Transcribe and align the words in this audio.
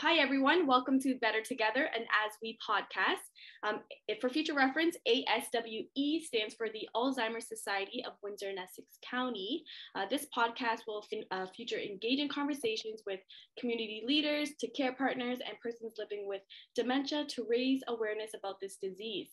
Hi, 0.00 0.18
everyone. 0.18 0.66
Welcome 0.66 1.00
to 1.00 1.14
Better 1.22 1.40
Together 1.40 1.88
and 1.94 2.04
ASWE 2.04 2.58
podcast. 2.60 3.24
Um, 3.66 3.80
for 4.20 4.28
future 4.28 4.52
reference, 4.52 4.94
ASWE 5.08 6.20
stands 6.22 6.54
for 6.54 6.68
the 6.68 6.86
Alzheimer's 6.94 7.48
Society 7.48 8.04
of 8.06 8.12
Windsor 8.22 8.50
and 8.50 8.58
Essex 8.58 8.98
County. 9.10 9.64
Uh, 9.94 10.04
this 10.10 10.26
podcast 10.36 10.80
will 10.86 11.00
fin- 11.00 11.24
uh, 11.30 11.46
feature 11.56 11.78
engaging 11.78 12.28
conversations 12.28 13.04
with 13.06 13.20
community 13.58 14.02
leaders, 14.06 14.50
to 14.60 14.68
care 14.68 14.92
partners, 14.92 15.38
and 15.38 15.58
persons 15.62 15.94
living 15.96 16.28
with 16.28 16.42
dementia 16.74 17.24
to 17.28 17.46
raise 17.48 17.80
awareness 17.88 18.32
about 18.38 18.60
this 18.60 18.76
disease. 18.76 19.30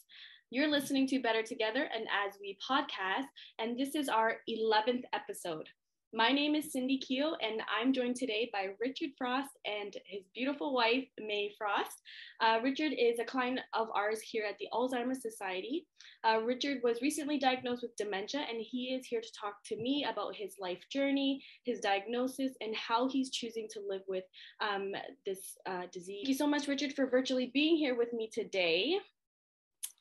You're 0.50 0.72
listening 0.72 1.08
to 1.08 1.20
Better 1.20 1.44
Together 1.44 1.90
and 1.94 2.08
ASWE 2.08 2.56
podcast, 2.66 3.28
and 3.60 3.78
this 3.78 3.96
is 3.96 4.08
our 4.08 4.38
11th 4.50 5.04
episode. 5.12 5.68
My 6.16 6.32
name 6.32 6.54
is 6.54 6.72
Cindy 6.72 7.00
Keel, 7.00 7.36
and 7.42 7.64
I'm 7.76 7.92
joined 7.92 8.18
today 8.18 8.48
by 8.54 8.68
Richard 8.80 9.10
Frost 9.18 9.50
and 9.66 9.98
his 10.06 10.22
beautiful 10.36 10.72
wife, 10.72 11.06
May 11.20 11.52
Frost. 11.58 12.04
Uh, 12.40 12.60
Richard 12.62 12.92
is 12.96 13.18
a 13.18 13.26
client 13.26 13.60
of 13.74 13.88
ours 13.96 14.22
here 14.22 14.46
at 14.48 14.56
the 14.60 14.68
Alzheimer's 14.72 15.24
Society. 15.24 15.88
Uh, 16.24 16.42
Richard 16.44 16.82
was 16.84 17.02
recently 17.02 17.40
diagnosed 17.40 17.82
with 17.82 17.96
dementia, 17.96 18.46
and 18.48 18.62
he 18.62 18.94
is 18.94 19.08
here 19.08 19.22
to 19.22 19.34
talk 19.34 19.56
to 19.66 19.76
me 19.76 20.06
about 20.08 20.36
his 20.36 20.54
life 20.60 20.84
journey, 20.92 21.42
his 21.64 21.80
diagnosis, 21.80 22.52
and 22.62 22.76
how 22.76 23.10
he's 23.10 23.32
choosing 23.32 23.68
to 23.72 23.80
live 23.90 24.04
with 24.08 24.26
um, 24.62 24.92
this 25.26 25.58
uh, 25.66 25.88
disease. 25.92 26.20
Thank 26.20 26.28
you 26.28 26.36
so 26.36 26.46
much, 26.46 26.68
Richard, 26.68 26.94
for 26.94 27.08
virtually 27.08 27.50
being 27.56 27.76
here 27.76 27.98
with 27.98 28.14
me 28.14 28.30
today. 28.32 29.00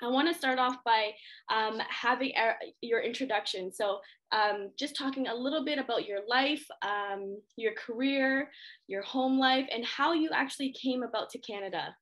I 0.02 0.08
want 0.08 0.26
to 0.26 0.34
start 0.34 0.58
off 0.58 0.82
by 0.84 1.12
um, 1.48 1.80
having 1.88 2.32
your 2.80 3.00
introduction. 3.00 3.72
So, 3.72 4.00
um, 4.32 4.70
just 4.76 4.96
talking 4.96 5.28
a 5.28 5.34
little 5.34 5.64
bit 5.64 5.78
about 5.78 6.06
your 6.06 6.20
life, 6.26 6.66
um, 6.82 7.38
your 7.56 7.72
career, 7.74 8.50
your 8.88 9.02
home 9.02 9.38
life, 9.38 9.68
and 9.72 9.84
how 9.84 10.12
you 10.12 10.30
actually 10.32 10.72
came 10.72 11.04
about 11.04 11.30
to 11.30 11.38
Canada. 11.38 11.94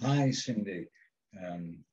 Hi, 0.00 0.30
Cindy. 0.32 0.86
Um, 1.46 1.84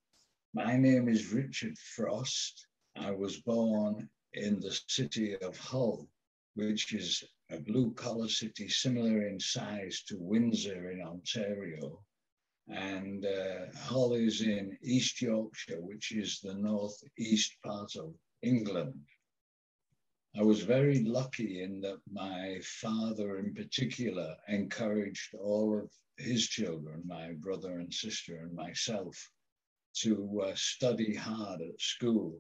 my 0.56 0.76
name 0.76 1.08
is 1.08 1.32
Richard 1.32 1.78
Frost. 1.78 2.68
I 2.98 3.12
was 3.12 3.38
born 3.42 4.10
in 4.34 4.60
the 4.60 4.76
city 4.88 5.36
of 5.36 5.58
Hull, 5.58 6.08
which 6.56 6.94
is 6.94 7.24
a 7.52 7.60
blue 7.60 7.94
collar 7.94 8.30
city 8.30 8.70
similar 8.70 9.28
in 9.28 9.40
size 9.40 10.04
to 10.08 10.16
Windsor 10.18 10.92
in 10.92 11.02
Ontario 11.02 12.02
and 12.72 13.26
uh, 13.26 13.78
Hull 13.78 14.14
is 14.14 14.42
in 14.42 14.78
East 14.82 15.22
Yorkshire, 15.22 15.82
which 15.82 16.12
is 16.12 16.40
the 16.40 16.54
northeast 16.54 17.56
part 17.64 17.96
of 17.96 18.14
England. 18.42 19.00
I 20.36 20.44
was 20.44 20.62
very 20.62 21.04
lucky 21.04 21.62
in 21.62 21.82
that 21.82 22.00
my 22.10 22.60
father, 22.64 23.38
in 23.38 23.54
particular, 23.54 24.38
encouraged 24.48 25.36
all 25.36 25.78
of 25.78 25.92
his 26.18 26.48
children, 26.48 27.04
my 27.06 27.34
brother 27.34 27.80
and 27.80 27.94
sister, 27.94 28.38
and 28.38 28.54
myself, 28.54 29.18
to 29.98 30.42
uh, 30.46 30.54
study 30.56 31.14
hard 31.14 31.60
at 31.62 31.80
school. 31.82 32.40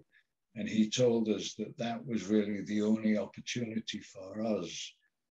And 0.55 0.69
he 0.69 0.89
told 0.89 1.27
us 1.27 1.53
that 1.55 1.77
that 1.77 2.05
was 2.05 2.27
really 2.27 2.61
the 2.61 2.81
only 2.81 3.17
opportunity 3.17 3.99
for 3.99 4.41
us 4.41 4.93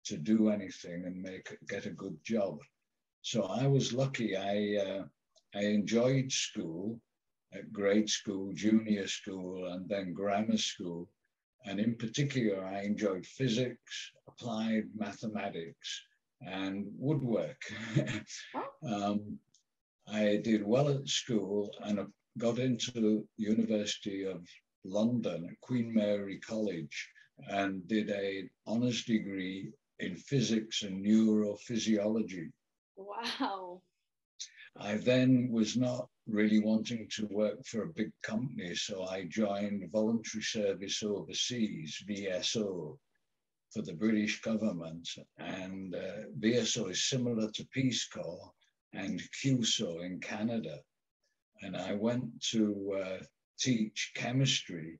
to 0.06 0.18
do 0.18 0.50
anything 0.50 1.06
and 1.06 1.22
make 1.22 1.58
get 1.68 1.88
a 1.88 1.92
good 1.92 2.18
job. 2.24 2.60
So 3.24 3.44
I 3.44 3.68
was 3.68 3.94
lucky. 3.94 4.36
I 4.36 4.78
uh, 4.86 5.04
I 5.56 5.62
enjoyed 5.62 6.30
school, 6.30 7.00
at 7.54 7.72
grade 7.72 8.10
school, 8.10 8.52
junior 8.54 9.08
school, 9.08 9.72
and 9.72 9.88
then 9.88 10.14
grammar 10.14 10.58
school. 10.58 11.10
And 11.66 11.80
in 11.80 11.96
particular, 11.96 12.66
I 12.66 12.82
enjoyed 12.82 13.26
physics, 13.26 14.12
applied 14.28 14.90
mathematics, 14.94 16.02
and 16.42 16.86
woodwork. 16.98 17.62
um, 18.86 19.40
I 20.06 20.42
did 20.44 20.66
well 20.66 20.90
at 20.90 21.08
school 21.08 21.74
and 21.82 22.06
got 22.38 22.60
into 22.60 22.92
the 22.92 23.26
University 23.38 24.26
of 24.26 24.46
London 24.84 25.48
at 25.50 25.62
Queen 25.62 25.94
Mary 25.94 26.40
College 26.40 27.10
and 27.48 27.88
did 27.88 28.10
a 28.10 28.50
honours 28.68 29.06
degree 29.06 29.72
in 30.00 30.18
physics 30.18 30.84
and 30.84 31.06
neurophysiology. 31.06 32.52
Wow. 32.96 33.82
I 34.78 34.98
then 34.98 35.50
was 35.52 35.78
not 35.78 36.10
really 36.28 36.60
wanting 36.60 37.08
to 37.16 37.28
work 37.28 37.64
for 37.66 37.84
a 37.84 37.94
big 37.94 38.12
company, 38.24 38.74
so 38.76 39.04
I 39.04 39.26
joined 39.26 39.92
voluntary 39.92 40.44
service 40.44 41.04
overseas, 41.04 42.04
VSO, 42.08 42.98
for 43.72 43.82
the 43.82 43.94
British 43.94 44.42
government. 44.42 45.08
And 45.38 45.94
uh, 45.96 46.28
VSO 46.40 46.92
is 46.92 47.10
similar 47.10 47.52
to 47.52 47.68
Peace 47.68 48.08
Corps 48.08 48.52
and 48.94 49.22
CUSO 49.42 50.04
in 50.04 50.20
Canada. 50.20 50.80
And 51.62 51.76
I 51.78 51.94
went 51.94 52.42
to 52.52 53.02
uh, 53.04 53.24
teach 53.60 54.12
chemistry 54.16 55.00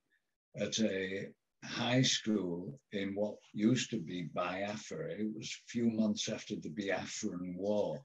at 0.56 0.80
a 0.80 1.30
high 1.64 2.02
school 2.02 2.80
in 2.92 3.16
what 3.16 3.36
used 3.54 3.90
to 3.92 4.00
be 4.00 4.30
Biafra. 4.34 5.12
It 5.12 5.34
was 5.36 5.48
a 5.48 5.72
few 5.72 5.90
months 5.90 6.30
after 6.30 6.56
the 6.56 6.70
Biafran 6.70 7.56
War. 7.56 8.04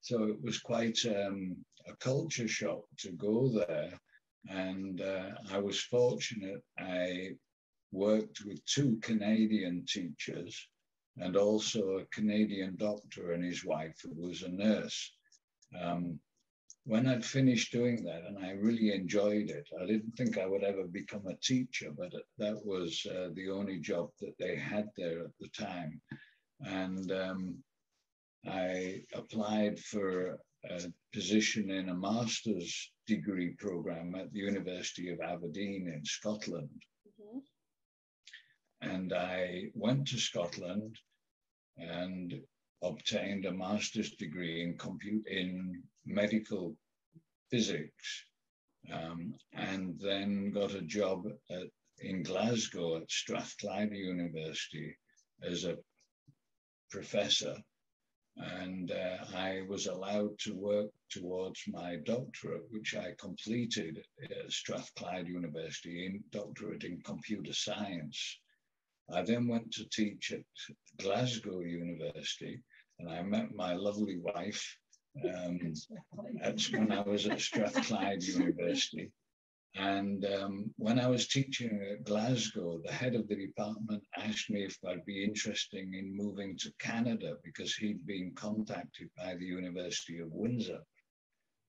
So 0.00 0.24
it 0.24 0.42
was 0.42 0.58
quite 0.58 0.98
um, 1.06 1.56
a 1.88 1.94
culture 1.96 2.48
shock 2.48 2.84
to 2.98 3.12
go 3.12 3.48
there. 3.48 3.98
And 4.48 5.00
uh, 5.00 5.30
I 5.50 5.58
was 5.58 5.80
fortunate. 5.80 6.62
I 6.78 7.30
worked 7.92 8.40
with 8.44 8.64
two 8.66 8.98
Canadian 9.02 9.84
teachers 9.86 10.68
and 11.18 11.36
also 11.36 11.98
a 11.98 12.06
Canadian 12.06 12.76
doctor 12.76 13.32
and 13.32 13.44
his 13.44 13.64
wife 13.64 13.94
who 14.02 14.26
was 14.26 14.42
a 14.42 14.48
nurse. 14.48 15.12
Um, 15.80 16.18
when 16.84 17.06
I'd 17.06 17.24
finished 17.24 17.72
doing 17.72 18.02
that, 18.04 18.24
and 18.26 18.44
I 18.44 18.50
really 18.50 18.92
enjoyed 18.92 19.50
it, 19.50 19.68
I 19.80 19.86
didn't 19.86 20.16
think 20.16 20.36
I 20.36 20.46
would 20.46 20.64
ever 20.64 20.84
become 20.84 21.26
a 21.26 21.36
teacher, 21.36 21.90
but 21.96 22.12
that 22.38 22.64
was 22.64 23.06
uh, 23.08 23.28
the 23.34 23.50
only 23.50 23.78
job 23.78 24.10
that 24.20 24.34
they 24.38 24.56
had 24.56 24.88
there 24.96 25.20
at 25.20 25.30
the 25.38 25.48
time. 25.48 26.00
And 26.60 27.12
um, 27.12 27.56
I 28.46 29.02
applied 29.14 29.78
for 29.78 30.38
a 30.68 30.80
position 31.12 31.70
in 31.70 31.88
a 31.88 31.94
master's 31.94 32.92
degree 33.06 33.54
program 33.58 34.14
at 34.16 34.32
the 34.32 34.40
University 34.40 35.10
of 35.10 35.20
Aberdeen 35.20 35.88
in 35.92 36.04
Scotland. 36.04 36.82
Mm-hmm. 37.06 37.38
And 38.90 39.12
I 39.12 39.66
went 39.74 40.08
to 40.08 40.18
Scotland 40.18 40.98
and 41.76 42.34
obtained 42.82 43.44
a 43.44 43.52
master's 43.52 44.10
degree 44.12 44.62
in 44.62 44.76
compute 44.76 45.26
in 45.26 45.82
medical 46.04 46.76
physics, 47.50 48.24
um, 48.92 49.34
and 49.52 49.98
then 50.00 50.50
got 50.50 50.74
a 50.74 50.82
job 50.82 51.24
at, 51.50 51.68
in 52.00 52.22
Glasgow 52.22 52.96
at 52.96 53.10
Strathclyde 53.10 53.92
University 53.92 54.96
as 55.42 55.64
a 55.64 55.76
professor. 56.90 57.56
And 58.36 58.90
uh, 58.90 59.18
I 59.36 59.62
was 59.68 59.86
allowed 59.86 60.38
to 60.40 60.54
work 60.54 60.90
towards 61.10 61.60
my 61.68 61.96
doctorate, 62.04 62.64
which 62.70 62.96
I 62.96 63.12
completed 63.18 64.02
at 64.22 64.50
Strathclyde 64.50 65.28
University 65.28 66.06
in 66.06 66.24
doctorate 66.30 66.84
in 66.84 67.02
computer 67.02 67.52
science. 67.52 68.38
I 69.12 69.22
then 69.22 69.48
went 69.48 69.70
to 69.72 69.88
teach 69.90 70.32
at 70.32 70.44
Glasgow 70.98 71.60
University, 71.60 72.62
and 73.02 73.10
I 73.10 73.22
met 73.22 73.54
my 73.54 73.74
lovely 73.74 74.18
wife 74.18 74.78
um, 75.24 75.58
when 76.70 76.92
I 76.92 77.00
was 77.02 77.26
at 77.26 77.40
Strathclyde 77.40 78.22
University. 78.22 79.10
And 79.74 80.24
um, 80.26 80.70
when 80.76 81.00
I 81.00 81.08
was 81.08 81.28
teaching 81.28 81.80
at 81.90 82.04
Glasgow, 82.04 82.80
the 82.84 82.92
head 82.92 83.14
of 83.14 83.26
the 83.26 83.34
department 83.34 84.04
asked 84.18 84.50
me 84.50 84.64
if 84.64 84.76
I'd 84.86 85.04
be 85.04 85.24
interested 85.24 85.88
in 85.92 86.16
moving 86.16 86.56
to 86.58 86.72
Canada 86.78 87.36
because 87.42 87.74
he'd 87.74 88.06
been 88.06 88.32
contacted 88.34 89.08
by 89.16 89.34
the 89.34 89.46
University 89.46 90.18
of 90.18 90.28
Windsor. 90.30 90.80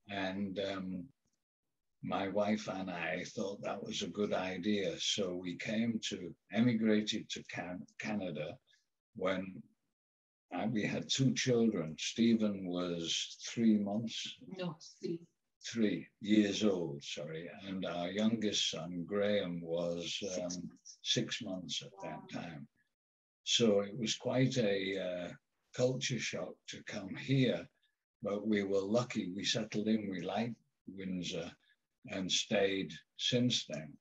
And 0.09 0.59
um, 0.59 1.05
my 2.03 2.27
wife 2.27 2.67
and 2.67 2.91
I 2.91 3.23
thought 3.35 3.63
that 3.63 3.81
was 3.81 4.01
a 4.01 4.07
good 4.07 4.33
idea. 4.33 4.95
So 4.99 5.33
we 5.33 5.55
came 5.55 5.99
to, 6.09 6.35
emigrated 6.51 7.29
to 7.29 7.43
Can- 7.49 7.87
Canada 7.99 8.57
when 9.15 9.63
we 10.71 10.83
had 10.83 11.09
two 11.09 11.33
children. 11.33 11.95
Stephen 11.99 12.67
was 12.67 13.37
three 13.47 13.77
months. 13.77 14.35
No, 14.57 14.77
three. 14.99 15.19
Three 15.65 16.07
years 16.21 16.63
old, 16.63 17.03
sorry. 17.03 17.49
And 17.67 17.85
our 17.85 18.09
youngest 18.09 18.69
son, 18.69 19.03
Graham, 19.07 19.61
was 19.61 20.21
um, 20.41 20.69
six, 21.01 21.41
months. 21.41 21.81
at 21.81 21.91
wow. 21.93 22.21
that 22.31 22.39
time. 22.39 22.67
So 23.43 23.81
it 23.81 23.97
was 23.97 24.15
quite 24.15 24.57
a 24.57 24.99
uh, 24.99 25.31
culture 25.75 26.19
shock 26.19 26.53
to 26.69 26.83
come 26.83 27.15
here, 27.15 27.67
but 28.21 28.47
we 28.47 28.63
were 28.63 28.81
lucky. 28.81 29.31
We 29.35 29.43
settled 29.45 29.87
in, 29.87 30.09
we 30.09 30.21
liked 30.21 30.55
Windsor 30.87 31.51
and 32.07 32.31
stayed 32.31 32.91
since 33.17 33.65
then. 33.67 33.93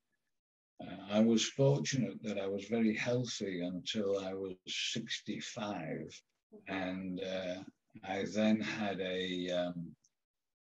Uh, 0.81 0.96
I 1.10 1.20
was 1.20 1.44
fortunate 1.44 2.22
that 2.22 2.38
I 2.38 2.46
was 2.46 2.64
very 2.66 2.96
healthy 2.96 3.60
until 3.60 4.19
I 4.19 4.34
was 4.34 4.56
65 4.66 6.22
Mm-hmm. 6.22 6.31
And 6.69 7.20
uh, 7.20 7.62
I 8.04 8.25
then 8.34 8.60
had 8.60 9.00
a, 9.00 9.50
um, 9.50 9.93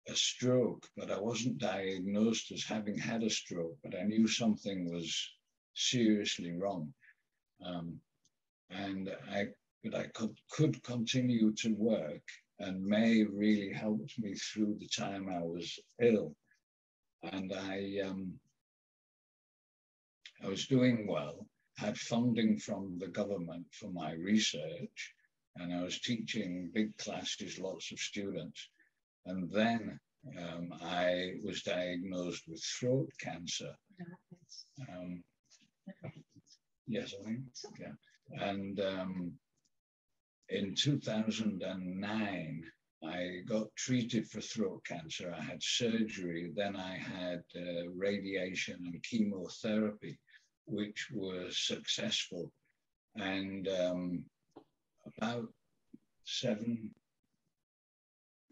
a 0.08 0.14
stroke, 0.14 0.86
but 0.96 1.10
I 1.10 1.18
wasn't 1.18 1.58
diagnosed 1.58 2.52
as 2.52 2.64
having 2.64 2.98
had 2.98 3.22
a 3.22 3.30
stroke, 3.30 3.76
but 3.82 3.94
I 3.98 4.04
knew 4.04 4.26
something 4.26 4.92
was 4.92 5.14
seriously 5.74 6.52
wrong. 6.52 6.92
Um, 7.64 8.00
and 8.70 9.10
I, 9.30 9.46
but 9.84 9.94
I 9.94 10.06
could, 10.14 10.36
could 10.50 10.82
continue 10.82 11.52
to 11.54 11.74
work 11.74 12.22
and 12.58 12.82
May 12.82 13.22
really 13.22 13.72
helped 13.72 14.18
me 14.18 14.34
through 14.34 14.78
the 14.80 14.88
time 14.88 15.28
I 15.28 15.40
was 15.40 15.78
ill. 16.00 16.34
And 17.22 17.52
I, 17.52 18.00
um, 18.04 18.32
I 20.42 20.48
was 20.48 20.66
doing 20.66 21.06
well, 21.06 21.46
had 21.76 21.98
funding 21.98 22.58
from 22.58 22.98
the 22.98 23.08
government 23.08 23.66
for 23.72 23.90
my 23.90 24.12
research, 24.12 25.14
and 25.58 25.74
I 25.74 25.82
was 25.82 26.00
teaching 26.00 26.70
big 26.72 26.96
classes, 26.98 27.58
lots 27.58 27.92
of 27.92 27.98
students. 27.98 28.68
And 29.24 29.50
then 29.50 29.98
um, 30.38 30.72
I 30.82 31.34
was 31.44 31.62
diagnosed 31.62 32.44
with 32.48 32.62
throat 32.62 33.10
cancer. 33.20 33.74
Um, 34.88 35.22
yes, 36.86 37.14
I 37.20 37.24
think, 37.24 37.40
yeah. 37.80 38.48
And 38.48 38.80
um, 38.80 39.32
in 40.48 40.74
2009, 40.74 42.64
I 43.04 43.40
got 43.46 43.74
treated 43.76 44.28
for 44.28 44.40
throat 44.40 44.84
cancer. 44.84 45.34
I 45.36 45.42
had 45.42 45.62
surgery, 45.62 46.52
then 46.54 46.76
I 46.76 46.96
had 46.96 47.42
uh, 47.54 47.88
radiation 47.94 48.80
and 48.84 49.02
chemotherapy, 49.02 50.18
which 50.66 51.08
was 51.12 51.56
successful. 51.58 52.52
And 53.16 53.68
um, 53.68 54.24
about 55.16 55.48
seven, 56.24 56.90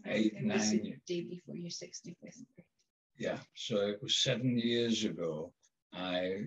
eight, 0.06 0.34
and 0.36 0.48
nine. 0.48 0.58
The 0.58 0.96
day 1.06 1.22
before 1.22 1.56
your 1.56 1.70
65th 1.70 2.14
birthday. 2.22 2.64
Yeah, 3.16 3.38
so 3.54 3.76
it 3.76 4.02
was 4.02 4.16
seven 4.16 4.58
years 4.58 5.04
ago. 5.04 5.52
I 5.92 6.46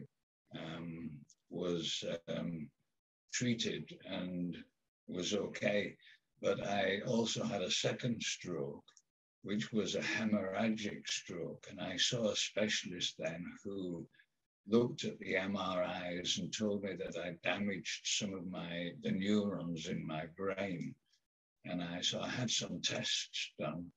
um, 0.55 1.11
was 1.49 2.03
um, 2.27 2.69
treated 3.33 3.97
and 4.05 4.57
was 5.07 5.33
okay. 5.33 5.95
But 6.41 6.65
I 6.67 6.99
also 7.07 7.43
had 7.43 7.61
a 7.61 7.71
second 7.71 8.21
stroke, 8.21 8.83
which 9.43 9.71
was 9.71 9.95
a 9.95 10.01
hemorrhagic 10.01 11.07
stroke. 11.07 11.65
And 11.69 11.79
I 11.79 11.97
saw 11.97 12.29
a 12.29 12.35
specialist 12.35 13.15
then 13.17 13.45
who 13.63 14.05
looked 14.67 15.05
at 15.05 15.17
the 15.19 15.33
MRIs 15.33 16.39
and 16.39 16.53
told 16.53 16.83
me 16.83 16.93
that 16.95 17.17
I 17.17 17.35
damaged 17.43 18.01
some 18.05 18.33
of 18.33 18.47
my 18.47 18.91
the 19.01 19.11
neurons 19.11 19.87
in 19.87 20.05
my 20.05 20.25
brain. 20.35 20.93
And 21.65 21.81
I 21.81 22.01
so 22.01 22.21
I 22.21 22.29
had 22.29 22.49
some 22.49 22.81
tests 22.81 23.51
done 23.59 23.91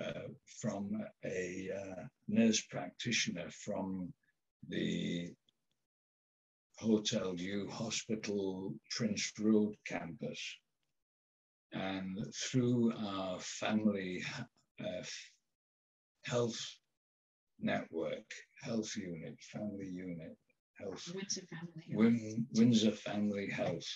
uh, 0.00 0.28
from 0.60 0.90
a 1.24 1.70
uh, 1.74 2.02
nurse 2.28 2.62
practitioner 2.62 3.50
from 3.50 4.12
the 4.68 5.32
Hotel-Dieu 6.78 7.68
Hospital 7.70 8.74
Prince 8.90 9.32
Road 9.40 9.74
campus. 9.86 10.40
And 11.72 12.18
through 12.34 12.92
our 12.96 13.40
family 13.40 14.22
uh, 14.80 15.04
health 16.24 16.58
network, 17.58 18.30
health 18.62 18.96
unit, 18.96 19.36
family 19.52 19.88
unit, 19.88 20.36
health, 20.78 21.08
Windsor 21.14 21.42
Family 21.42 21.82
Health. 21.82 21.90
Win, 21.92 22.46
Windsor 22.54 22.92
Family 22.92 23.48
Health. 23.50 23.86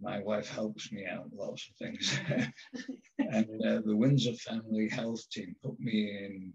My 0.00 0.20
wife 0.20 0.48
helps 0.48 0.90
me 0.90 1.06
out 1.06 1.30
lots 1.32 1.68
of 1.68 1.76
things. 1.76 2.18
and 3.18 3.46
uh, 3.64 3.80
the 3.84 3.96
Windsor 3.96 4.34
Family 4.34 4.88
Health 4.88 5.28
team 5.30 5.54
put 5.62 5.78
me 5.78 6.10
in 6.24 6.52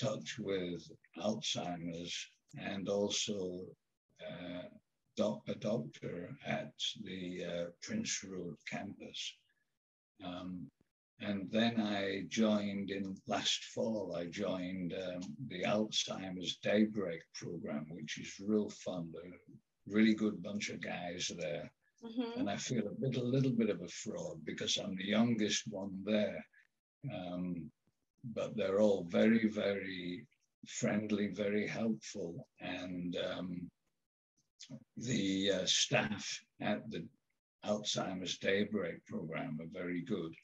touch 0.00 0.36
with 0.38 0.82
Alzheimer's 1.18 2.14
and 2.58 2.88
also 2.88 3.60
uh, 4.22 4.62
doc, 5.16 5.40
a 5.48 5.54
doctor 5.54 6.36
at 6.46 6.72
the 7.02 7.44
uh, 7.44 7.64
Prince 7.82 8.24
Road 8.24 8.56
campus. 8.70 9.36
Um, 10.24 10.70
and 11.20 11.50
then 11.50 11.80
I 11.80 12.24
joined 12.28 12.90
in 12.90 13.16
last 13.26 13.64
fall, 13.64 14.14
I 14.16 14.26
joined 14.26 14.92
um, 14.92 15.22
the 15.48 15.62
Alzheimer's 15.62 16.58
Daybreak 16.62 17.22
program, 17.34 17.86
which 17.88 18.18
is 18.18 18.34
real 18.44 18.68
fun. 18.68 19.12
A 19.24 19.30
really 19.86 20.14
good 20.14 20.42
bunch 20.42 20.68
of 20.68 20.82
guys 20.82 21.30
there. 21.38 21.70
Mm-hmm. 22.04 22.40
And 22.40 22.50
I 22.50 22.56
feel 22.56 22.86
a 22.86 23.00
bit, 23.00 23.16
a 23.16 23.22
little 23.22 23.52
bit 23.52 23.70
of 23.70 23.80
a 23.80 23.88
fraud 23.88 24.44
because 24.44 24.76
I'm 24.76 24.94
the 24.96 25.06
youngest 25.06 25.64
one 25.68 26.02
there. 26.04 26.44
Um, 27.10 27.70
but 28.34 28.54
they're 28.54 28.80
all 28.80 29.06
very, 29.08 29.48
very 29.48 30.26
friendly, 30.66 31.28
very 31.28 31.66
helpful. 31.66 32.46
And 32.60 33.16
um, 33.16 33.70
the 34.98 35.52
uh, 35.52 35.66
staff 35.66 36.40
at 36.60 36.90
the 36.90 37.06
Alzheimer's 37.64 38.36
Daybreak 38.36 39.04
program 39.06 39.58
are 39.60 39.80
very 39.80 40.02
good. 40.02 40.34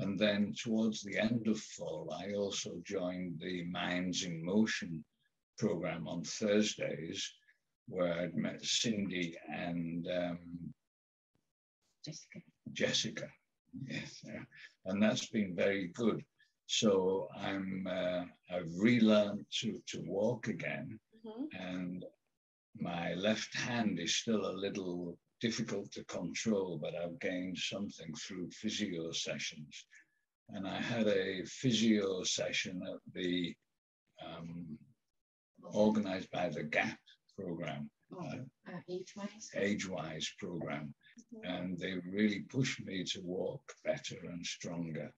And 0.00 0.18
then 0.18 0.54
towards 0.54 1.02
the 1.02 1.18
end 1.18 1.46
of 1.46 1.58
fall, 1.60 2.16
I 2.18 2.32
also 2.32 2.80
joined 2.84 3.38
the 3.38 3.64
Minds 3.64 4.24
in 4.24 4.44
Motion 4.44 5.04
program 5.58 6.08
on 6.08 6.24
Thursdays, 6.24 7.30
where 7.86 8.14
I'd 8.20 8.34
met 8.34 8.64
Cindy 8.64 9.36
and 9.52 10.06
um, 10.08 10.38
Jessica. 12.04 12.40
Jessica. 12.72 13.28
Yes, 13.86 14.22
yeah. 14.24 14.42
and 14.86 15.02
that's 15.02 15.26
been 15.26 15.54
very 15.54 15.88
good. 15.88 16.24
So 16.66 17.28
I'm 17.36 17.86
uh, 17.86 18.24
I've 18.50 18.72
relearned 18.78 19.44
to 19.60 19.80
to 19.88 20.02
walk 20.06 20.48
again, 20.48 20.98
mm-hmm. 21.26 21.44
and 21.60 22.04
my 22.78 23.14
left 23.14 23.54
hand 23.56 23.98
is 23.98 24.16
still 24.16 24.46
a 24.46 24.60
little 24.64 25.18
difficult 25.40 25.90
to 25.92 26.04
control, 26.04 26.78
but 26.80 26.94
I've 26.94 27.18
gained 27.20 27.58
something 27.58 28.12
through 28.14 28.50
physio 28.50 29.12
sessions. 29.12 29.86
And 30.50 30.66
I 30.66 30.80
had 30.80 31.06
a 31.06 31.44
physio 31.44 32.22
session 32.24 32.82
at 32.86 33.00
the 33.14 33.54
um, 34.24 34.78
organized 35.72 36.30
by 36.30 36.48
the 36.48 36.64
GAP 36.64 36.98
program, 37.38 37.90
oh, 38.14 38.26
uh, 38.68 38.78
age-wise, 38.88 39.50
age-wise 39.54 40.28
program, 40.38 40.94
mm-hmm. 41.34 41.50
and 41.50 41.78
they 41.78 41.94
really 42.10 42.40
pushed 42.40 42.84
me 42.84 43.04
to 43.04 43.20
walk 43.22 43.62
better 43.84 44.16
and 44.24 44.44
stronger. 44.44 45.12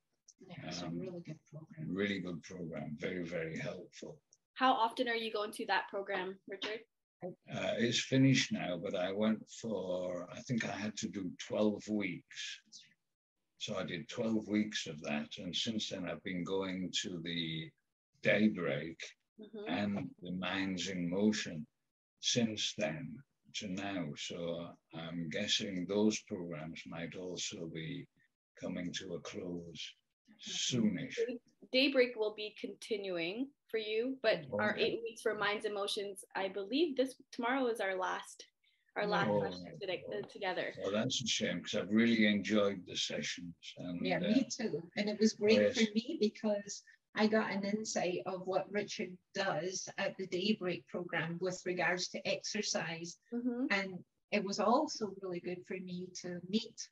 Yeah, 0.47 0.69
it's 0.69 0.83
um, 0.83 0.89
a 0.89 1.01
really 1.01 1.23
good 1.25 1.39
program. 1.51 1.95
Really 1.95 2.19
good 2.21 2.43
program, 2.43 2.97
very 2.99 3.25
very 3.25 3.59
helpful. 3.59 4.19
How 4.55 4.73
often 4.73 5.09
are 5.09 5.15
you 5.15 5.33
going 5.33 5.53
to 5.53 5.67
that 5.67 5.89
program, 5.89 6.37
Richard? 6.49 6.81
Uh, 7.25 7.75
it's 7.79 8.01
finished 8.01 8.53
now, 8.53 8.77
but 8.83 8.95
I 8.95 9.13
went 9.13 9.49
for, 9.61 10.29
I 10.33 10.41
think 10.41 10.69
I 10.69 10.73
had 10.73 10.97
to 10.99 11.09
do 11.09 11.31
12 11.49 11.89
weeks. 11.89 12.61
So 13.59 13.77
I 13.77 13.85
did 13.85 14.09
12 14.09 14.49
weeks 14.49 14.87
of 14.87 15.01
that. 15.03 15.29
And 15.39 15.55
since 15.55 15.91
then, 15.91 16.09
I've 16.09 16.23
been 16.25 16.43
going 16.43 16.91
to 17.03 17.21
the 17.23 17.71
daybreak 18.23 18.99
mm-hmm. 19.41 19.69
and 19.69 20.11
the 20.21 20.33
minds 20.33 20.89
in 20.89 21.09
motion 21.09 21.67
since 22.21 22.75
then 22.77 23.17
to 23.55 23.69
now. 23.69 24.07
So 24.17 24.69
I'm 24.95 25.29
guessing 25.31 25.87
those 25.87 26.19
programs 26.23 26.83
might 26.87 27.15
also 27.15 27.71
be 27.73 28.07
coming 28.61 28.93
to 28.95 29.15
a 29.15 29.21
close 29.21 29.93
soonish. 30.47 31.17
Daybreak 31.73 32.17
will 32.17 32.35
be 32.35 32.55
continuing 32.61 33.49
for 33.69 33.79
you, 33.79 34.17
but 34.23 34.39
okay. 34.39 34.47
our 34.59 34.77
eight 34.77 35.01
weeks 35.03 35.23
for 35.23 35.35
Minds 35.35 35.65
in 35.65 35.75
Motions, 35.75 36.25
I 36.37 36.49
believe 36.49 36.97
this 36.97 37.15
tomorrow 37.33 37.67
is 37.69 37.81
our 37.81 37.97
last 37.97 38.45
our 38.97 39.07
last 39.07 39.31
oh, 39.31 39.43
session 39.43 39.67
uh, 39.89 40.29
together. 40.31 40.75
Well, 40.83 40.93
that's 40.93 41.23
a 41.23 41.27
shame 41.27 41.59
because 41.59 41.75
I've 41.77 41.91
really 41.91 42.27
enjoyed 42.27 42.83
the 42.87 42.95
sessions. 42.95 43.55
And, 43.79 44.05
yeah, 44.05 44.19
uh, 44.19 44.21
me 44.21 44.47
too. 44.55 44.83
And 44.99 45.09
it 45.09 45.19
was 45.19 45.33
great 45.33 45.63
yes. 45.63 45.75
for 45.75 45.91
me 45.95 46.19
because 46.21 46.83
I 47.15 47.27
got 47.27 47.51
an 47.51 47.65
insight 47.65 48.19
of 48.27 48.43
what 48.45 48.71
Richard 48.71 49.17
does 49.35 49.89
at 49.99 50.15
the 50.19 50.27
Daybreak 50.27 50.87
program 50.89 51.39
with 51.41 51.61
regards 51.65 52.09
to 52.09 52.29
exercise. 52.29 53.19
Mm-hmm. 53.33 53.67
And 53.71 53.99
it 54.31 54.45
was 54.45 54.61
also 54.61 55.13
really 55.23 55.41
good 55.41 55.63
for 55.67 55.75
me 55.75 56.09
to 56.23 56.41
meet 56.49 56.89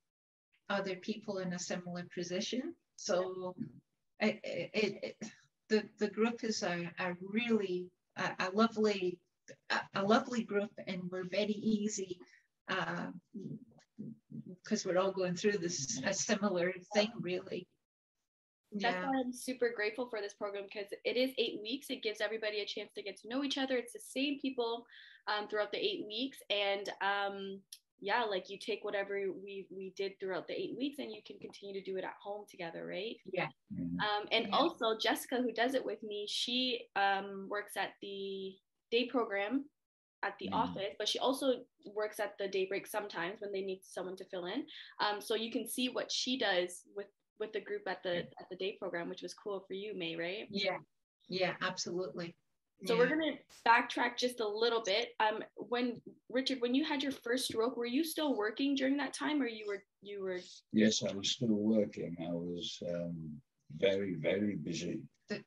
other 0.68 0.96
people 0.96 1.38
in 1.38 1.52
a 1.52 1.58
similar 1.58 2.06
position. 2.14 2.74
So 3.00 3.56
it, 4.20 4.38
it, 4.44 4.98
it 5.02 5.16
the, 5.70 5.84
the 5.98 6.10
group 6.10 6.44
is 6.44 6.62
a, 6.62 6.90
a 6.98 7.14
really 7.22 7.86
a, 8.18 8.32
a 8.38 8.50
lovely 8.52 9.18
a, 9.70 9.80
a, 9.94 10.02
lovely 10.02 10.44
group 10.44 10.70
and 10.86 11.00
we're 11.10 11.28
very 11.30 11.54
easy 11.54 12.18
because 12.68 13.14
uh, 14.84 14.86
we're 14.86 14.98
all 14.98 15.12
going 15.12 15.34
through 15.34 15.56
this 15.56 16.02
a 16.04 16.12
similar 16.12 16.74
thing 16.94 17.10
really 17.20 17.66
that's 18.72 18.94
yeah. 18.94 19.06
why 19.06 19.18
I'm 19.18 19.32
super 19.32 19.70
grateful 19.74 20.10
for 20.10 20.20
this 20.20 20.34
program 20.34 20.64
because 20.72 20.92
it 21.04 21.16
is 21.16 21.32
eight 21.38 21.58
weeks. 21.60 21.90
It 21.90 22.04
gives 22.04 22.20
everybody 22.20 22.60
a 22.60 22.66
chance 22.66 22.92
to 22.94 23.02
get 23.02 23.16
to 23.22 23.28
know 23.28 23.42
each 23.42 23.58
other. 23.58 23.76
It's 23.76 23.94
the 23.94 23.98
same 23.98 24.38
people 24.40 24.86
um, 25.26 25.48
throughout 25.48 25.72
the 25.72 25.78
eight 25.78 26.04
weeks, 26.06 26.38
and 26.50 26.88
um, 27.02 27.60
yeah, 28.00 28.24
like 28.24 28.48
you 28.48 28.58
take 28.58 28.82
whatever 28.82 29.20
we 29.42 29.66
we 29.70 29.92
did 29.96 30.12
throughout 30.18 30.46
the 30.48 30.54
eight 30.54 30.74
weeks 30.76 30.98
and 30.98 31.12
you 31.12 31.20
can 31.26 31.38
continue 31.38 31.80
to 31.80 31.90
do 31.90 31.96
it 31.98 32.04
at 32.04 32.14
home 32.22 32.44
together, 32.50 32.86
right? 32.86 33.16
Yeah. 33.32 33.48
Mm-hmm. 33.72 34.00
Um, 34.00 34.26
and 34.32 34.46
yeah. 34.48 34.56
also 34.56 34.96
Jessica, 34.98 35.36
who 35.36 35.52
does 35.52 35.74
it 35.74 35.84
with 35.84 36.02
me, 36.02 36.26
she 36.28 36.82
um, 36.96 37.46
works 37.50 37.76
at 37.76 37.90
the 38.00 38.54
day 38.90 39.06
program 39.06 39.66
at 40.22 40.34
the 40.38 40.48
mm. 40.48 40.54
office, 40.54 40.94
but 40.98 41.08
she 41.08 41.18
also 41.18 41.54
works 41.94 42.20
at 42.20 42.34
the 42.38 42.48
daybreak 42.48 42.86
sometimes 42.86 43.40
when 43.40 43.52
they 43.52 43.62
need 43.62 43.80
someone 43.82 44.16
to 44.16 44.24
fill 44.26 44.46
in. 44.46 44.64
Um, 45.00 45.20
so 45.20 45.34
you 45.34 45.50
can 45.50 45.66
see 45.66 45.88
what 45.88 46.10
she 46.10 46.38
does 46.38 46.82
with 46.96 47.06
with 47.38 47.52
the 47.52 47.60
group 47.60 47.82
at 47.86 48.02
the 48.02 48.18
at 48.18 48.48
the 48.50 48.56
day 48.56 48.76
program, 48.78 49.08
which 49.08 49.22
was 49.22 49.34
cool 49.34 49.64
for 49.66 49.74
you, 49.74 49.96
May, 49.96 50.16
right? 50.16 50.46
Yeah, 50.50 50.78
yeah, 51.28 51.54
absolutely. 51.62 52.34
So 52.86 52.94
yeah. 52.94 53.00
we're 53.00 53.08
gonna 53.08 53.32
backtrack 53.66 54.16
just 54.16 54.40
a 54.40 54.48
little 54.48 54.82
bit. 54.82 55.10
Um, 55.20 55.42
when 55.56 56.00
Richard, 56.30 56.60
when 56.60 56.74
you 56.74 56.84
had 56.84 57.02
your 57.02 57.12
first 57.12 57.46
stroke, 57.46 57.76
were 57.76 57.86
you 57.86 58.04
still 58.04 58.36
working 58.36 58.74
during 58.74 58.96
that 58.98 59.12
time, 59.12 59.42
or 59.42 59.46
you 59.46 59.66
were 59.66 59.82
you 60.02 60.22
were? 60.22 60.40
Yes, 60.72 61.02
I 61.02 61.12
was 61.12 61.30
still 61.30 61.48
working. 61.48 62.16
I 62.20 62.32
was 62.32 62.78
um, 62.88 63.40
very 63.76 64.14
very 64.14 64.56
busy. 64.56 65.00
The, 65.28 65.42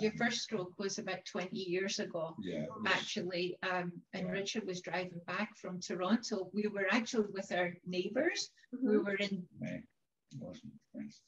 your 0.00 0.12
um, 0.12 0.18
first 0.18 0.40
stroke 0.40 0.72
was 0.78 0.98
about 0.98 1.24
20 1.30 1.56
years 1.56 1.98
ago. 1.98 2.34
Yeah. 2.40 2.64
Actually, 2.86 3.58
um, 3.62 3.92
and 4.14 4.26
yeah. 4.26 4.32
Richard 4.32 4.66
was 4.66 4.80
driving 4.80 5.20
back 5.26 5.56
from 5.56 5.80
Toronto. 5.80 6.50
We 6.54 6.68
were 6.68 6.86
actually 6.90 7.26
with 7.32 7.52
our 7.52 7.74
neighbors. 7.86 8.50
Mm-hmm. 8.74 8.88
We 8.88 8.98
were 8.98 9.16
in. 9.16 9.42
May. 9.60 9.82
Wasn't 10.38 10.72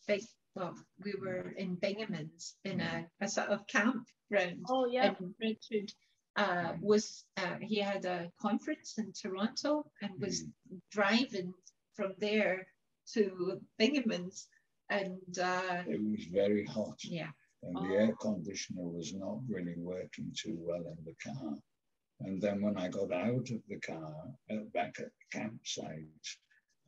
big 0.06 0.22
well, 0.60 0.74
we 1.04 1.14
were 1.20 1.52
in 1.56 1.76
Bingemans 1.76 2.54
in 2.64 2.80
a, 2.80 3.06
a 3.20 3.28
sort 3.28 3.48
of 3.48 3.66
camp 3.66 4.06
ground. 4.30 4.64
Oh 4.68 4.86
yeah. 4.86 5.14
And 5.18 5.34
Richard 5.40 5.90
uh, 6.36 6.72
was 6.80 7.24
uh, 7.38 7.56
he 7.60 7.80
had 7.80 8.04
a 8.04 8.30
conference 8.40 8.94
in 8.98 9.12
Toronto 9.12 9.90
and 10.02 10.20
was 10.20 10.42
mm. 10.42 10.80
driving 10.92 11.54
from 11.94 12.12
there 12.18 12.66
to 13.14 13.60
Bingemans, 13.80 14.46
and 14.90 15.38
uh, 15.38 15.82
it 15.86 16.00
was 16.00 16.26
very 16.26 16.64
hot. 16.66 16.98
Yeah. 17.04 17.30
And 17.62 17.76
oh. 17.76 17.82
the 17.82 17.94
air 17.94 18.14
conditioner 18.20 18.86
was 18.88 19.14
not 19.14 19.38
really 19.48 19.74
working 19.78 20.32
too 20.36 20.56
well 20.60 20.84
in 20.94 20.98
the 21.04 21.14
car. 21.24 21.54
And 22.20 22.40
then 22.40 22.60
when 22.60 22.76
I 22.76 22.88
got 22.88 23.12
out 23.12 23.48
of 23.50 23.62
the 23.68 23.80
car, 23.80 24.14
uh, 24.50 24.56
back 24.74 24.96
at 24.98 25.06
the 25.06 25.38
campsite, 25.38 26.26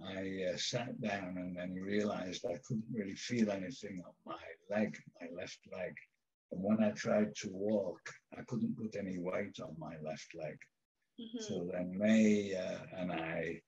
I 0.06 0.52
uh, 0.52 0.56
sat 0.56 1.00
down 1.00 1.36
and 1.36 1.56
then 1.56 1.74
realized 1.74 2.44
I 2.44 2.58
couldn't 2.66 2.84
really 2.92 3.14
feel 3.14 3.50
anything 3.50 4.02
on 4.06 4.12
my 4.26 4.76
leg, 4.76 4.96
my 5.20 5.28
left 5.38 5.58
leg. 5.72 5.94
And 6.50 6.62
when 6.62 6.82
I 6.82 6.90
tried 6.90 7.34
to 7.36 7.48
walk, 7.50 8.00
I 8.36 8.42
couldn't 8.46 8.76
put 8.76 8.96
any 8.96 9.18
weight 9.18 9.58
on 9.60 9.74
my 9.78 9.94
left 10.04 10.34
leg. 10.34 10.56
Mm-hmm. 11.20 11.38
So 11.40 11.68
then 11.72 11.96
May 11.96 12.54
uh, 12.54 13.00
and 13.00 13.12
I, 13.12 13.60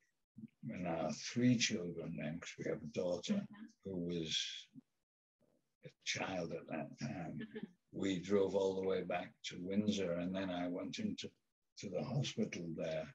and 0.68 0.86
our 0.86 1.10
three 1.12 1.56
children 1.56 2.16
then, 2.18 2.34
because 2.34 2.54
we 2.58 2.70
have 2.70 2.82
a 2.82 2.98
daughter 2.98 3.34
mm-hmm. 3.34 3.90
who 3.90 3.96
was 4.06 4.36
a 5.84 5.90
child 6.04 6.52
at 6.52 6.66
that 6.68 6.98
time, 7.00 7.38
mm-hmm. 7.38 7.66
we 7.92 8.20
drove 8.20 8.54
all 8.54 8.74
the 8.74 8.88
way 8.88 9.02
back 9.02 9.32
to 9.46 9.56
Windsor. 9.60 10.12
And 10.12 10.34
then 10.34 10.50
I 10.50 10.68
went 10.68 10.98
into 10.98 11.30
to 11.78 11.90
the 11.90 12.04
hospital 12.04 12.66
there 12.76 13.06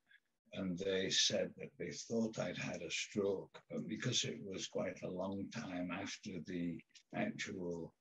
and 0.53 0.77
they 0.77 1.09
said 1.09 1.51
that 1.57 1.71
they 1.77 1.91
thought 1.91 2.39
I'd 2.39 2.57
had 2.57 2.81
a 2.81 2.91
stroke, 2.91 3.57
but 3.69 3.87
because 3.87 4.23
it 4.23 4.39
was 4.43 4.67
quite 4.67 5.01
a 5.03 5.09
long 5.09 5.45
time 5.51 5.91
after 5.91 6.31
the 6.47 6.77
actual 7.15 7.93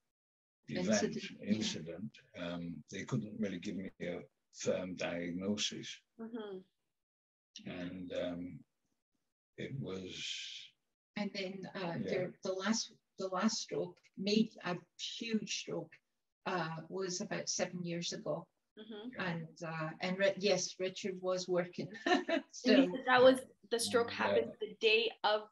event 0.68 1.02
incident, 1.02 1.40
incident 1.46 2.10
yeah. 2.36 2.46
um, 2.46 2.74
they 2.90 3.04
couldn't 3.04 3.38
really 3.38 3.58
give 3.58 3.76
me 3.76 3.90
a 4.02 4.20
firm 4.54 4.96
diagnosis. 4.96 5.88
Mm-hmm. 6.20 6.58
And 7.70 8.12
um, 8.22 8.58
it 9.56 9.72
was. 9.80 10.14
And 11.16 11.30
then 11.34 11.68
uh, 11.74 11.94
yeah. 12.04 12.26
the 12.44 12.52
last 12.52 12.92
the 13.18 13.28
last 13.28 13.58
stroke 13.58 13.96
made 14.16 14.50
a 14.64 14.76
huge 14.98 15.60
stroke 15.60 15.92
uh, 16.46 16.76
was 16.88 17.20
about 17.20 17.48
seven 17.48 17.84
years 17.84 18.12
ago. 18.12 18.46
Mm-hmm. 18.78 19.26
And 19.26 19.48
uh, 19.66 19.90
and 20.00 20.16
yes, 20.38 20.74
Richard 20.78 21.14
was 21.20 21.48
working. 21.48 21.88
so 22.52 22.86
that 23.06 23.22
was 23.22 23.40
the 23.70 23.80
stroke 23.80 24.10
happened 24.10 24.52
the 24.60 24.76
day 24.80 25.10
of 25.24 25.42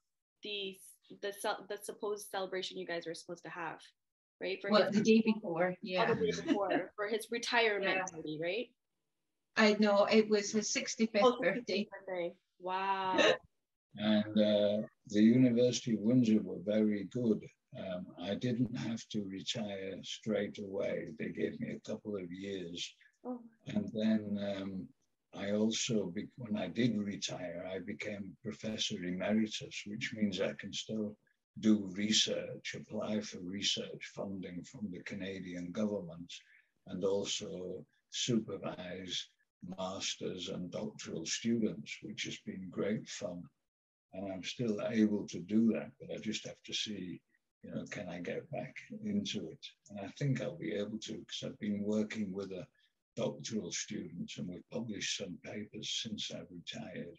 the 0.42 0.76
the 1.22 1.32
the 1.68 1.78
supposed 1.82 2.28
celebration 2.30 2.78
you 2.78 2.86
guys 2.86 3.06
were 3.06 3.14
supposed 3.14 3.42
to 3.44 3.50
have, 3.50 3.80
right? 4.40 4.58
For 4.60 4.70
well, 4.70 4.86
his, 4.86 4.96
the 4.96 5.02
day 5.02 5.22
before, 5.24 5.74
yeah, 5.82 6.06
the 6.06 6.14
day 6.14 6.30
before 6.44 6.92
for 6.94 7.08
his 7.08 7.26
retirement 7.30 7.96
yeah. 7.96 8.04
party, 8.04 8.38
right? 8.40 8.66
I 9.56 9.76
know 9.80 10.04
it 10.04 10.28
was 10.28 10.52
his 10.52 10.70
65th 10.72 11.08
oh, 11.22 11.40
birthday. 11.40 11.88
birthday. 11.90 12.34
Wow. 12.60 13.18
and 13.96 14.38
uh, 14.38 14.86
the 15.08 15.22
University 15.22 15.94
of 15.94 16.00
Windsor 16.00 16.40
were 16.42 16.60
very 16.64 17.08
good. 17.10 17.40
Um, 17.78 18.06
I 18.22 18.34
didn't 18.34 18.76
have 18.76 19.00
to 19.12 19.24
retire 19.24 19.94
straight 20.02 20.58
away. 20.58 21.08
They 21.18 21.28
gave 21.28 21.58
me 21.58 21.72
a 21.72 21.90
couple 21.90 22.16
of 22.16 22.30
years 22.30 22.94
And 23.66 23.90
then 23.92 24.38
um, 24.56 24.88
I 25.34 25.50
also, 25.50 26.12
when 26.36 26.56
I 26.56 26.68
did 26.68 26.96
retire, 26.96 27.68
I 27.68 27.80
became 27.80 28.36
professor 28.42 29.02
emeritus, 29.02 29.82
which 29.86 30.12
means 30.14 30.40
I 30.40 30.52
can 30.54 30.72
still 30.72 31.16
do 31.58 31.90
research, 31.96 32.74
apply 32.74 33.20
for 33.20 33.40
research 33.40 34.12
funding 34.14 34.62
from 34.62 34.90
the 34.90 35.02
Canadian 35.02 35.72
government, 35.72 36.32
and 36.86 37.04
also 37.04 37.84
supervise 38.10 39.28
masters 39.76 40.48
and 40.48 40.70
doctoral 40.70 41.26
students, 41.26 41.98
which 42.02 42.24
has 42.24 42.38
been 42.46 42.68
great 42.70 43.08
fun. 43.08 43.42
And 44.12 44.32
I'm 44.32 44.44
still 44.44 44.80
able 44.88 45.26
to 45.28 45.40
do 45.40 45.72
that, 45.72 45.90
but 46.00 46.14
I 46.14 46.18
just 46.20 46.46
have 46.46 46.62
to 46.64 46.72
see, 46.72 47.20
you 47.62 47.70
know, 47.70 47.84
can 47.90 48.08
I 48.08 48.20
get 48.20 48.48
back 48.50 48.74
into 49.04 49.48
it? 49.48 49.66
And 49.90 50.00
I 50.00 50.08
think 50.18 50.40
I'll 50.40 50.56
be 50.56 50.74
able 50.74 50.98
to 50.98 51.14
because 51.14 51.42
I've 51.44 51.58
been 51.58 51.82
working 51.82 52.32
with 52.32 52.52
a 52.52 52.66
doctoral 53.16 53.72
students, 53.72 54.38
and 54.38 54.48
we've 54.48 54.70
published 54.70 55.18
some 55.18 55.38
papers 55.42 56.02
since 56.02 56.30
I 56.32 56.40
retired. 56.50 57.16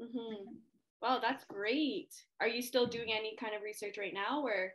Mm-hmm. 0.00 0.54
Wow, 1.02 1.18
that's 1.20 1.44
great. 1.44 2.14
Are 2.40 2.48
you 2.48 2.62
still 2.62 2.86
doing 2.86 3.12
any 3.12 3.34
kind 3.36 3.54
of 3.54 3.62
research 3.62 3.98
right 3.98 4.14
now, 4.14 4.42
or 4.44 4.72